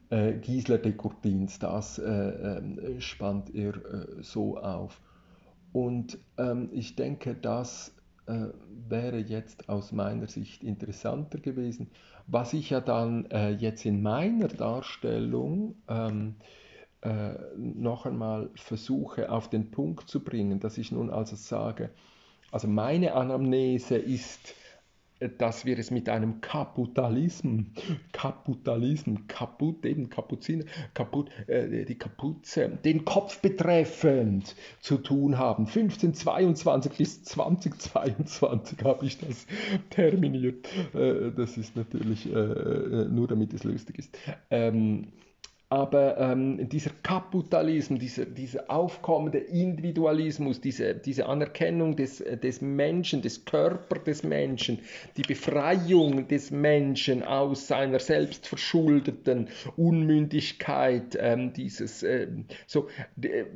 äh, 0.10 0.34
Giesler 0.34 0.78
de 0.78 0.92
Courtins, 0.94 1.60
das 1.60 1.98
äh, 1.98 2.04
ähm, 2.04 3.00
spannt 3.00 3.56
er 3.56 3.76
äh, 3.76 4.22
so 4.22 4.58
auf. 4.58 5.02
Und 5.74 6.18
ähm, 6.38 6.70
ich 6.74 6.96
denke, 6.96 7.36
das 7.36 7.96
äh, 8.32 8.54
wäre 8.90 9.20
jetzt 9.20 9.70
aus 9.70 9.92
meiner 9.92 10.28
Sicht 10.28 10.64
interessanter 10.64 11.40
gewesen. 11.40 11.90
Was 12.28 12.54
ich 12.54 12.70
ja 12.70 12.82
dann 12.82 13.26
äh, 13.32 13.52
jetzt 13.52 13.86
in 13.86 14.02
meiner 14.02 14.48
Darstellung 14.48 15.76
ähm, 15.88 16.36
äh, 17.02 17.34
noch 17.58 18.06
einmal 18.06 18.50
versuche 18.56 19.32
auf 19.32 19.50
den 19.50 19.72
Punkt 19.72 20.08
zu 20.10 20.24
bringen, 20.24 20.60
dass 20.60 20.78
ich 20.78 20.92
nun 20.92 21.10
also 21.10 21.36
sage, 21.36 21.90
also 22.52 22.68
meine 22.68 23.16
Anamnese 23.16 23.96
ist 23.98 24.54
dass 25.38 25.66
wir 25.66 25.78
es 25.78 25.92
mit 25.92 26.10
einem 26.10 26.42
Kapitalismus, 26.42 27.66
Kapitalismus, 28.12 29.20
kaputt, 29.28 29.86
eben 29.86 30.10
Kapuziner, 30.10 30.66
kaputt, 30.94 31.30
äh, 31.48 31.86
die 31.86 31.98
Kapuze, 31.98 32.70
den 32.84 33.06
Kopf 33.06 33.40
betreffend 33.40 34.56
zu 34.80 34.98
tun 34.98 35.38
haben. 35.38 35.66
1522 35.66 36.92
bis 36.94 37.24
2022 37.24 38.84
habe 38.84 39.06
ich 39.06 39.18
das 39.20 39.46
terminiert. 39.90 40.68
Äh, 40.94 41.32
das 41.36 41.58
ist 41.58 41.76
natürlich 41.76 42.32
äh, 42.32 42.40
äh 42.40 43.08
nur 43.10 43.28
damit 43.28 43.54
es 43.54 43.64
lustig 43.64 44.00
ist. 44.00 44.18
Ähm, 44.50 45.08
aber 45.72 46.18
ähm, 46.18 46.68
dieser 46.68 46.92
Kapitalismus, 47.02 47.98
dieser, 47.98 48.26
dieser 48.26 48.70
aufkommende 48.70 49.38
Individualismus, 49.38 50.60
diese, 50.60 50.96
diese 50.96 51.28
Anerkennung 51.28 51.96
des, 51.96 52.18
des 52.18 52.60
Menschen, 52.60 53.22
des 53.22 53.46
Körpers 53.46 54.04
des 54.04 54.24
Menschen, 54.24 54.80
die 55.16 55.22
Befreiung 55.22 56.28
des 56.28 56.52
Menschen 56.52 57.24
aus 57.24 57.68
seiner 57.68 58.00
selbstverschuldeten 58.00 59.48
Unmündigkeit, 59.78 61.18
ähm, 61.18 61.54
dieses, 61.54 62.04
äh, 62.04 62.28
so, 62.68 62.90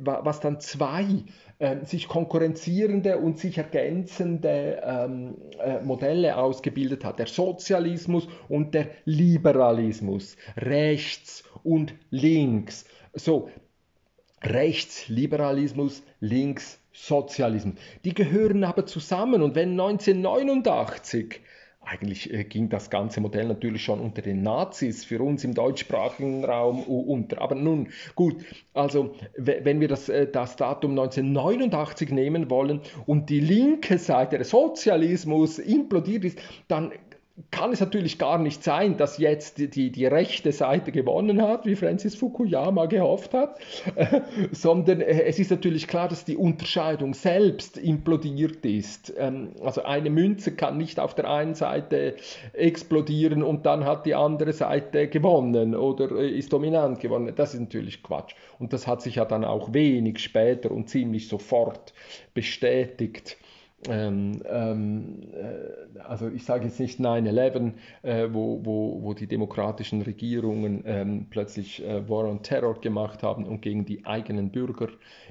was 0.00 0.40
dann 0.40 0.58
zwei 0.60 1.04
äh, 1.58 1.84
sich 1.84 2.08
konkurrenzierende 2.08 3.18
und 3.18 3.38
sich 3.38 3.56
ergänzende 3.56 4.82
ähm, 4.84 5.36
äh, 5.58 5.80
Modelle 5.80 6.36
ausgebildet 6.36 7.04
hat. 7.04 7.18
Der 7.18 7.26
Sozialismus 7.26 8.28
und 8.48 8.74
der 8.74 8.88
Liberalismus, 9.06 10.36
rechts 10.56 11.44
und 11.62 11.94
links. 12.10 12.84
So, 13.14 13.48
Rechtsliberalismus, 14.42 16.02
links 16.20 16.78
Sozialismus. 16.92 17.76
Die 18.04 18.14
gehören 18.14 18.64
aber 18.64 18.86
zusammen 18.86 19.42
und 19.42 19.54
wenn 19.54 19.70
1989 19.70 21.40
eigentlich 21.86 22.32
äh, 22.32 22.44
ging 22.44 22.68
das 22.68 22.90
ganze 22.90 23.20
Modell 23.20 23.46
natürlich 23.46 23.84
schon 23.84 24.00
unter 24.00 24.20
den 24.20 24.42
Nazis 24.42 25.04
für 25.04 25.22
uns 25.22 25.44
im 25.44 25.54
deutschsprachigen 25.54 26.44
Raum 26.44 26.82
unter. 26.82 27.40
Aber 27.40 27.54
nun, 27.54 27.88
gut, 28.14 28.44
also 28.74 29.14
wenn 29.36 29.80
wir 29.80 29.88
das, 29.88 30.08
äh, 30.08 30.26
das 30.26 30.56
Datum 30.56 30.92
1989 30.92 32.10
nehmen 32.10 32.50
wollen 32.50 32.80
und 33.06 33.30
die 33.30 33.40
linke 33.40 33.98
Seite, 33.98 34.36
der 34.36 34.44
Sozialismus 34.44 35.58
implodiert 35.58 36.24
ist, 36.24 36.38
dann 36.68 36.92
kann 37.50 37.72
es 37.72 37.80
natürlich 37.80 38.18
gar 38.18 38.38
nicht 38.38 38.64
sein, 38.64 38.96
dass 38.96 39.18
jetzt 39.18 39.58
die, 39.58 39.90
die 39.90 40.06
rechte 40.06 40.52
Seite 40.52 40.90
gewonnen 40.90 41.42
hat, 41.42 41.66
wie 41.66 41.76
Francis 41.76 42.14
Fukuyama 42.14 42.86
gehofft 42.86 43.34
hat, 43.34 43.58
sondern 44.52 45.02
äh, 45.02 45.22
es 45.24 45.38
ist 45.38 45.50
natürlich 45.50 45.86
klar, 45.86 46.08
dass 46.08 46.24
die 46.24 46.36
Unterscheidung 46.36 47.12
selbst 47.12 47.76
implodiert 47.76 48.64
ist. 48.64 49.12
Ähm, 49.18 49.50
also 49.62 49.82
eine 49.82 50.08
Münze 50.08 50.56
kann 50.56 50.78
nicht 50.78 50.98
auf 50.98 51.14
der 51.14 51.30
einen 51.30 51.54
Seite 51.54 52.16
explodieren 52.54 53.42
und 53.42 53.66
dann 53.66 53.84
hat 53.84 54.06
die 54.06 54.14
andere 54.14 54.54
Seite 54.54 55.08
gewonnen 55.08 55.74
oder 55.74 56.10
äh, 56.12 56.30
ist 56.30 56.54
dominant 56.54 57.00
gewonnen. 57.00 57.34
Das 57.36 57.52
ist 57.52 57.60
natürlich 57.60 58.02
Quatsch. 58.02 58.34
Und 58.58 58.72
das 58.72 58.86
hat 58.86 59.02
sich 59.02 59.16
ja 59.16 59.26
dann 59.26 59.44
auch 59.44 59.74
wenig 59.74 60.20
später 60.20 60.70
und 60.70 60.88
ziemlich 60.88 61.28
sofort 61.28 61.92
bestätigt 62.32 63.36
ähm, 63.88 64.42
ähm, 64.46 65.22
äh, 65.32 65.98
also 66.00 66.28
ich 66.28 66.44
sage 66.44 66.64
jetzt 66.64 66.80
nicht 66.80 66.98
9-11, 66.98 67.72
äh, 68.02 68.28
wo, 68.32 68.64
wo, 68.64 69.02
wo 69.02 69.14
die 69.14 69.26
demokratischen 69.26 70.02
Regierungen 70.02 70.82
ähm, 70.86 71.26
plötzlich 71.30 71.84
äh, 71.84 72.08
War 72.08 72.24
on 72.24 72.42
Terror 72.42 72.80
gemacht 72.80 73.22
haben 73.22 73.44
und 73.44 73.60
gegen 73.60 73.84
die 73.84 74.06
eigenen 74.06 74.50
Bürger 74.50 74.88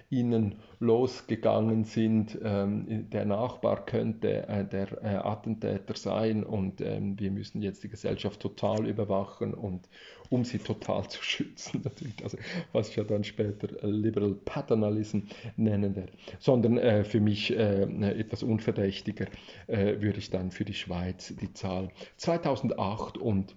ihnen 0.10 0.56
losgegangen 0.86 1.84
sind. 1.84 2.38
Ähm, 2.44 3.10
der 3.10 3.26
Nachbar 3.26 3.86
könnte 3.86 4.48
äh, 4.48 4.66
der 4.66 5.04
äh, 5.04 5.16
Attentäter 5.16 5.96
sein 5.96 6.44
und 6.44 6.82
ähm, 6.82 7.20
wir 7.20 7.32
müssen 7.32 7.62
jetzt 7.62 7.84
die 7.84 7.90
Gesellschaft 7.90 8.40
total 8.40 8.88
überwachen 8.88 9.54
und 9.54 9.90
um 10.30 10.44
sie 10.44 10.60
total 10.60 11.08
zu 11.08 11.22
schützen, 11.24 11.82
natürlich, 11.84 12.24
also 12.24 12.38
was 12.72 12.90
ich 12.90 12.96
ja 12.96 13.04
dann 13.04 13.24
später 13.24 13.68
Liberal 13.88 14.36
Paternalism 14.46 15.20
nennen 15.58 15.96
werde, 15.96 16.14
sondern 16.40 16.78
äh, 16.78 17.04
für 17.04 17.20
mich 17.20 17.56
äh, 17.56 17.84
etwas 18.18 18.44
unverdächtiger 18.44 19.26
äh, 19.68 20.02
würde 20.02 20.20
ich 20.20 20.30
dann 20.30 20.52
für 20.52 20.66
die 20.66 20.74
Schweiz 20.74 21.34
die 21.36 21.54
Zahl 21.54 21.90
2008 22.18 23.18
und 23.18 23.56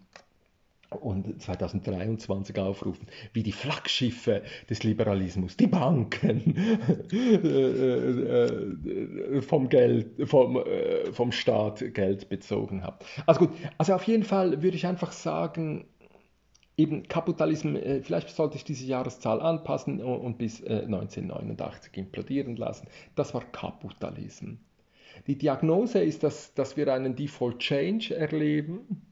und 0.90 1.40
2023 1.40 2.58
aufrufen, 2.58 3.06
wie 3.32 3.42
die 3.42 3.52
Flaggschiffe 3.52 4.42
des 4.70 4.82
Liberalismus, 4.82 5.56
die 5.56 5.66
Banken 5.66 6.54
vom, 9.42 9.68
Geld, 9.68 10.28
vom, 10.28 10.62
vom 11.12 11.32
Staat 11.32 11.92
Geld 11.94 12.28
bezogen 12.28 12.82
haben. 12.82 12.96
Also 13.26 13.40
gut, 13.40 13.50
also 13.76 13.94
auf 13.94 14.04
jeden 14.04 14.24
Fall 14.24 14.62
würde 14.62 14.76
ich 14.76 14.86
einfach 14.86 15.12
sagen, 15.12 15.86
eben 16.76 17.02
Kapitalismus, 17.08 17.80
vielleicht 18.02 18.30
sollte 18.30 18.56
ich 18.56 18.64
diese 18.64 18.86
Jahreszahl 18.86 19.42
anpassen 19.42 20.00
und 20.02 20.38
bis 20.38 20.64
1989 20.64 21.96
implodieren 21.96 22.56
lassen. 22.56 22.88
Das 23.14 23.34
war 23.34 23.44
Kapitalismus. 23.44 24.58
Die 25.26 25.36
Diagnose 25.36 25.98
ist, 25.98 26.22
dass, 26.22 26.54
dass 26.54 26.76
wir 26.76 26.92
einen 26.94 27.16
Default 27.16 27.58
Change 27.58 28.14
erleben 28.14 29.02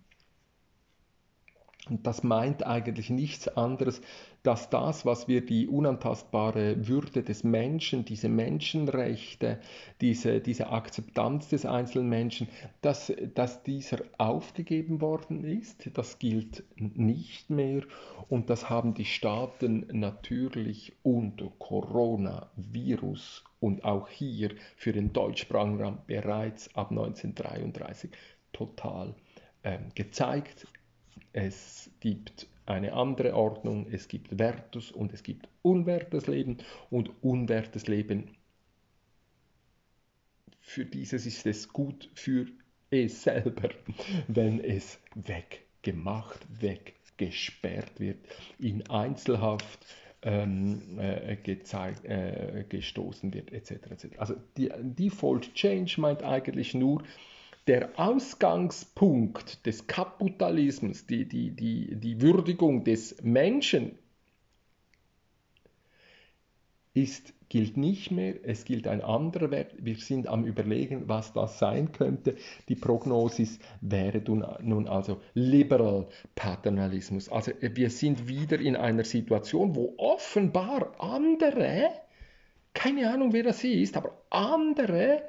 und 1.88 2.06
das 2.06 2.24
meint 2.24 2.66
eigentlich 2.66 3.10
nichts 3.10 3.48
anderes, 3.48 4.00
dass 4.42 4.70
das, 4.70 5.04
was 5.06 5.28
wir 5.28 5.44
die 5.44 5.68
unantastbare 5.68 6.88
Würde 6.88 7.22
des 7.22 7.44
Menschen, 7.44 8.04
diese 8.04 8.28
Menschenrechte, 8.28 9.60
diese, 10.00 10.40
diese 10.40 10.70
Akzeptanz 10.70 11.48
des 11.48 11.64
einzelnen 11.64 12.08
Menschen, 12.08 12.48
dass, 12.80 13.12
dass 13.34 13.62
dieser 13.62 13.98
aufgegeben 14.18 15.00
worden 15.00 15.44
ist. 15.44 15.90
Das 15.94 16.18
gilt 16.18 16.64
nicht 16.76 17.50
mehr 17.50 17.82
und 18.28 18.50
das 18.50 18.68
haben 18.70 18.94
die 18.94 19.04
Staaten 19.04 19.86
natürlich 19.92 20.92
unter 21.02 21.50
Coronavirus 21.58 23.44
und 23.60 23.84
auch 23.84 24.08
hier 24.08 24.50
für 24.76 24.92
den 24.92 25.12
deutschsprachigen 25.12 25.98
bereits 26.06 26.74
ab 26.74 26.90
1933 26.90 28.10
total 28.52 29.14
ähm, 29.64 29.88
gezeigt, 29.94 30.66
es 31.32 31.90
gibt 32.00 32.48
eine 32.66 32.92
andere 32.92 33.34
Ordnung, 33.34 33.86
es 33.90 34.08
gibt 34.08 34.38
wertes 34.38 34.90
und 34.90 35.12
es 35.12 35.22
gibt 35.22 35.48
unwertes 35.62 36.26
Leben 36.26 36.58
und 36.90 37.10
unwertes 37.22 37.86
Leben. 37.86 38.36
Für 40.60 40.84
dieses 40.84 41.26
ist 41.26 41.46
es 41.46 41.68
gut 41.68 42.10
für 42.14 42.46
es 42.90 43.22
selber, 43.22 43.70
wenn 44.28 44.60
es 44.60 44.98
weggemacht, 45.14 46.40
weggesperrt 46.60 48.00
wird, 48.00 48.18
in 48.58 48.88
Einzelhaft 48.90 49.86
ähm, 50.22 50.98
äh, 50.98 51.36
gezeigt, 51.36 52.04
äh, 52.04 52.64
gestoßen 52.68 53.32
wird, 53.32 53.52
etc. 53.52 53.72
etc. 53.90 54.06
Also 54.18 54.34
die 54.56 54.70
Default 54.80 55.54
Change 55.54 56.00
meint 56.00 56.22
eigentlich 56.22 56.74
nur, 56.74 57.02
der 57.66 57.98
Ausgangspunkt 57.98 59.66
des 59.66 59.86
Kapitalismus, 59.86 61.06
die, 61.06 61.26
die, 61.26 61.50
die, 61.50 61.96
die 61.96 62.20
Würdigung 62.20 62.84
des 62.84 63.22
Menschen, 63.22 63.98
ist, 66.96 67.34
gilt 67.50 67.76
nicht 67.76 68.10
mehr, 68.10 68.34
es 68.44 68.64
gilt 68.64 68.88
ein 68.88 69.02
anderer 69.02 69.50
Wert. 69.50 69.74
Wir 69.78 69.96
sind 69.96 70.26
am 70.26 70.44
Überlegen, 70.44 71.08
was 71.08 71.32
das 71.32 71.58
sein 71.58 71.92
könnte. 71.92 72.36
Die 72.68 72.74
Prognosis 72.74 73.58
wäre 73.82 74.22
nun 74.62 74.88
also 74.88 75.20
Liberal 75.34 76.08
Paternalismus. 76.34 77.28
Also 77.28 77.52
wir 77.60 77.90
sind 77.90 78.28
wieder 78.28 78.58
in 78.58 78.76
einer 78.76 79.04
Situation, 79.04 79.76
wo 79.76 79.94
offenbar 79.98 80.94
andere, 80.98 81.90
keine 82.72 83.10
Ahnung 83.10 83.32
wer 83.34 83.42
das 83.42 83.62
ist, 83.62 83.96
aber 83.96 84.22
andere 84.30 85.22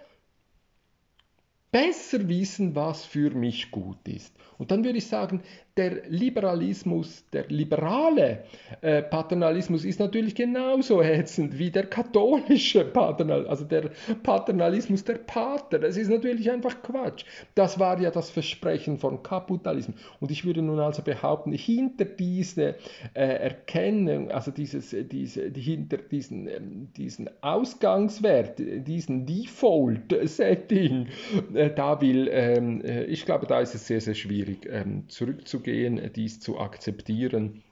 besser 1.72 2.28
wissen, 2.28 2.76
was 2.76 3.06
für 3.06 3.32
mich 3.32 3.72
gut 3.72 4.08
ist. 4.08 4.34
Und 4.58 4.72
dann 4.72 4.84
würde 4.84 4.98
ich 4.98 5.08
sagen, 5.08 5.42
der 5.78 6.08
Liberalismus, 6.10 7.24
der 7.32 7.46
liberale 7.50 8.44
äh, 8.82 9.04
Paternalismus 9.04 9.86
ist 9.86 10.00
natürlich 10.00 10.34
genauso 10.34 11.02
ätzend 11.04 11.60
wie 11.60 11.70
der 11.70 11.86
katholische 11.86 12.84
Paternalismus, 12.84 13.50
also 13.50 13.66
der 13.66 13.92
Paternalismus 14.24 15.04
der 15.04 15.20
Pater. 15.20 15.78
Das 15.78 15.96
ist 15.96 16.10
natürlich 16.10 16.50
einfach 16.50 16.82
Quatsch. 16.82 17.26
Das 17.54 17.78
war 17.78 18.02
ja 18.02 18.10
das 18.10 18.32
Versprechen 18.32 18.98
von 18.98 19.22
Kapitalismus. 19.22 19.96
Und 20.20 20.32
ich 20.32 20.46
würde 20.46 20.64
nun 20.64 20.80
also 20.80 21.04
behaupten, 21.04 21.52
hinter 21.52 22.06
diese 22.06 22.76
äh, 23.14 23.24
Erkennung, 23.24 24.32
also 24.32 24.50
dieses, 24.50 24.96
diese, 25.12 25.52
die, 25.52 25.62
hinter 25.62 25.98
diesen, 25.98 26.48
äh, 26.48 26.60
diesen 26.98 27.30
Ausgangswert, 27.42 28.58
diesen 28.58 29.28
Default-Setting, 29.28 31.08
äh, 31.54 31.57
da 31.70 32.02
will, 32.02 32.30
ähm, 32.32 32.82
äh, 32.82 33.04
ich 33.06 33.26
glaube, 33.26 33.48
da 33.48 33.60
ist 33.60 33.76
es 33.76 33.88
sehr, 33.88 34.02
sehr 34.02 34.16
schwierig 34.16 34.68
ähm, 34.70 35.10
zurückzugehen 35.10 35.98
gehen, 35.98 36.14
dies 36.14 36.40
zu 36.40 36.60
akzeptieren. 36.60 37.64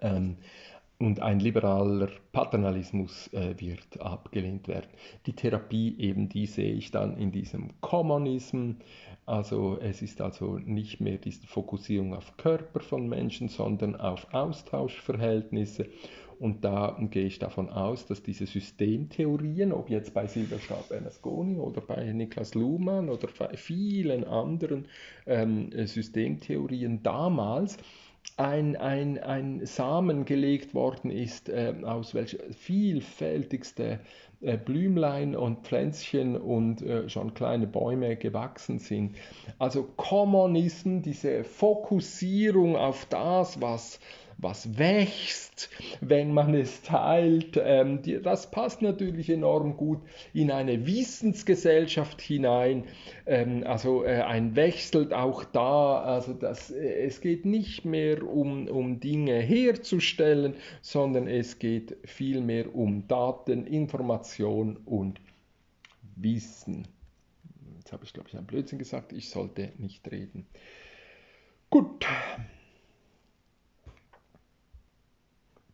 Ähm, 0.00 0.36
und 0.98 1.20
ein 1.20 1.40
liberaler 1.40 2.10
Paternalismus 2.30 3.32
äh, 3.32 3.54
wird 3.58 4.00
abgelehnt 4.00 4.68
werden. 4.68 4.90
Die 5.24 5.32
Therapie 5.32 5.96
eben, 5.98 6.28
die 6.28 6.44
sehe 6.44 6.74
ich 6.74 6.90
dann 6.90 7.16
in 7.16 7.32
diesem 7.32 7.70
Kommunismus. 7.80 8.76
Also 9.24 9.78
es 9.80 10.02
ist 10.02 10.20
also 10.20 10.58
nicht 10.58 11.00
mehr 11.00 11.16
diese 11.16 11.46
Fokussierung 11.46 12.14
auf 12.14 12.36
Körper 12.36 12.80
von 12.80 13.08
Menschen, 13.08 13.48
sondern 13.48 13.96
auf 13.96 14.26
Austauschverhältnisse. 14.34 15.86
Und 16.40 16.64
da 16.64 16.96
gehe 17.10 17.26
ich 17.26 17.38
davon 17.38 17.68
aus, 17.68 18.06
dass 18.06 18.22
diese 18.22 18.46
Systemtheorien, 18.46 19.72
ob 19.72 19.90
jetzt 19.90 20.14
bei 20.14 20.26
Silberstab 20.26 20.88
Bernasconi 20.88 21.58
oder 21.58 21.82
bei 21.82 22.12
Niklas 22.14 22.54
Luhmann 22.54 23.10
oder 23.10 23.28
bei 23.38 23.58
vielen 23.58 24.24
anderen 24.24 24.86
ähm, 25.26 25.70
Systemtheorien 25.86 27.02
damals, 27.02 27.76
ein, 28.38 28.76
ein, 28.76 29.18
ein 29.18 29.66
Samen 29.66 30.24
gelegt 30.24 30.72
worden 30.72 31.10
ist, 31.10 31.50
äh, 31.50 31.74
aus 31.82 32.14
welcher 32.14 32.38
vielfältigste 32.52 34.00
äh, 34.40 34.56
Blümlein 34.56 35.36
und 35.36 35.66
Pflänzchen 35.66 36.36
und 36.36 36.80
äh, 36.80 37.10
schon 37.10 37.34
kleine 37.34 37.66
Bäume 37.66 38.16
gewachsen 38.16 38.78
sind. 38.78 39.16
Also 39.58 39.82
Kommunismus, 39.82 41.02
diese 41.02 41.44
Fokussierung 41.44 42.76
auf 42.76 43.04
das, 43.10 43.60
was 43.60 44.00
was 44.42 44.78
wächst, 44.78 45.70
wenn 46.00 46.32
man 46.32 46.54
es 46.54 46.82
teilt. 46.82 47.60
Ähm, 47.62 48.00
das 48.22 48.50
passt 48.50 48.82
natürlich 48.82 49.28
enorm 49.30 49.76
gut 49.76 50.00
in 50.32 50.50
eine 50.50 50.86
Wissensgesellschaft 50.86 52.20
hinein. 52.20 52.84
Ähm, 53.26 53.64
also 53.66 54.04
äh, 54.04 54.22
ein 54.22 54.56
Wechsel 54.56 55.12
auch 55.12 55.44
da. 55.44 56.00
Also 56.00 56.32
das, 56.32 56.70
äh, 56.70 57.04
es 57.04 57.20
geht 57.20 57.44
nicht 57.44 57.84
mehr 57.84 58.22
um, 58.22 58.68
um 58.68 59.00
Dinge 59.00 59.38
herzustellen, 59.40 60.54
sondern 60.80 61.26
es 61.26 61.58
geht 61.58 61.96
vielmehr 62.04 62.74
um 62.74 63.06
Daten, 63.08 63.66
Information 63.66 64.76
und 64.84 65.20
Wissen. 66.16 66.86
Jetzt 67.78 67.92
habe 67.92 68.04
ich, 68.04 68.12
glaube 68.12 68.28
ich, 68.28 68.36
einen 68.36 68.46
Blödsinn 68.46 68.78
gesagt. 68.78 69.12
Ich 69.12 69.30
sollte 69.30 69.72
nicht 69.78 70.10
reden. 70.10 70.46
Gut. 71.70 72.06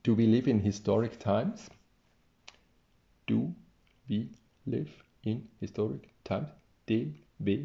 Do 0.07 0.15
we 0.15 0.27
live 0.29 0.47
in 0.47 0.61
historic 0.61 1.19
times? 1.19 1.69
Do 3.27 3.53
we 4.09 4.31
live 4.65 4.89
in 5.25 5.49
historic 5.59 6.09
times? 6.23 6.49
D-W-L-I-H-T. 6.87 7.57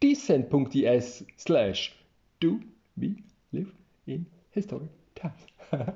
Decent.is 0.00 1.24
slash 1.36 1.94
do 2.40 2.60
we 2.96 3.22
live 3.52 3.72
in 4.08 4.26
historic 4.50 4.90
times. 5.14 5.46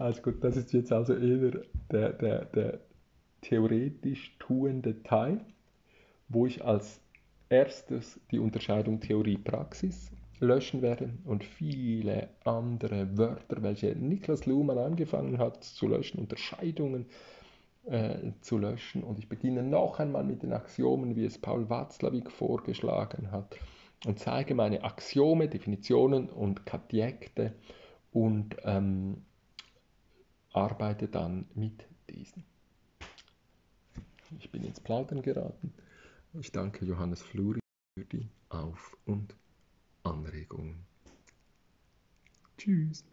also 0.00 0.22
gut, 0.22 0.42
das 0.42 0.56
ist 0.56 0.72
jetzt 0.72 0.90
also 0.92 1.14
eher 1.14 1.52
der, 1.92 2.12
der, 2.14 2.46
der 2.46 2.80
theoretisch 3.42 4.34
tuende 4.40 5.04
Teil, 5.04 5.40
wo 6.28 6.46
ich 6.46 6.64
als 6.64 7.00
erstes 7.48 8.18
die 8.32 8.40
Unterscheidung 8.40 8.98
Theorie-Praxis 8.98 10.10
löschen 10.40 10.82
werde 10.82 11.12
und 11.24 11.44
viele 11.44 12.28
andere 12.44 13.16
Wörter, 13.16 13.62
welche 13.62 13.94
Niklas 13.94 14.46
Luhmann 14.46 14.78
angefangen 14.78 15.38
hat 15.38 15.62
zu 15.62 15.86
löschen, 15.86 16.18
Unterscheidungen 16.18 17.06
äh, 17.84 18.32
zu 18.40 18.58
löschen. 18.58 19.02
Und 19.02 19.18
ich 19.18 19.28
beginne 19.28 19.62
noch 19.62 19.98
einmal 19.98 20.24
mit 20.24 20.42
den 20.42 20.52
Axiomen, 20.52 21.16
wie 21.16 21.24
es 21.24 21.38
Paul 21.38 21.68
Watzlawick 21.68 22.30
vorgeschlagen 22.30 23.30
hat, 23.30 23.56
und 24.06 24.18
zeige 24.18 24.54
meine 24.54 24.82
Axiome, 24.82 25.48
Definitionen 25.48 26.30
und 26.30 26.64
Katjekte 26.64 27.52
und 28.12 28.56
ähm, 28.64 29.24
arbeite 30.52 31.06
dann 31.08 31.46
mit 31.54 31.84
diesen. 32.08 32.44
Ich 34.38 34.50
bin 34.50 34.64
ins 34.64 34.80
Plaudern 34.80 35.20
geraten. 35.20 35.74
Ich 36.40 36.50
danke 36.50 36.84
Johannes 36.86 37.20
Fluri 37.20 37.60
für 37.98 38.04
die 38.06 38.28
Auf- 38.48 38.96
und 39.04 39.34
Anregungen. 40.04 40.86
Tschüss. 42.56 43.04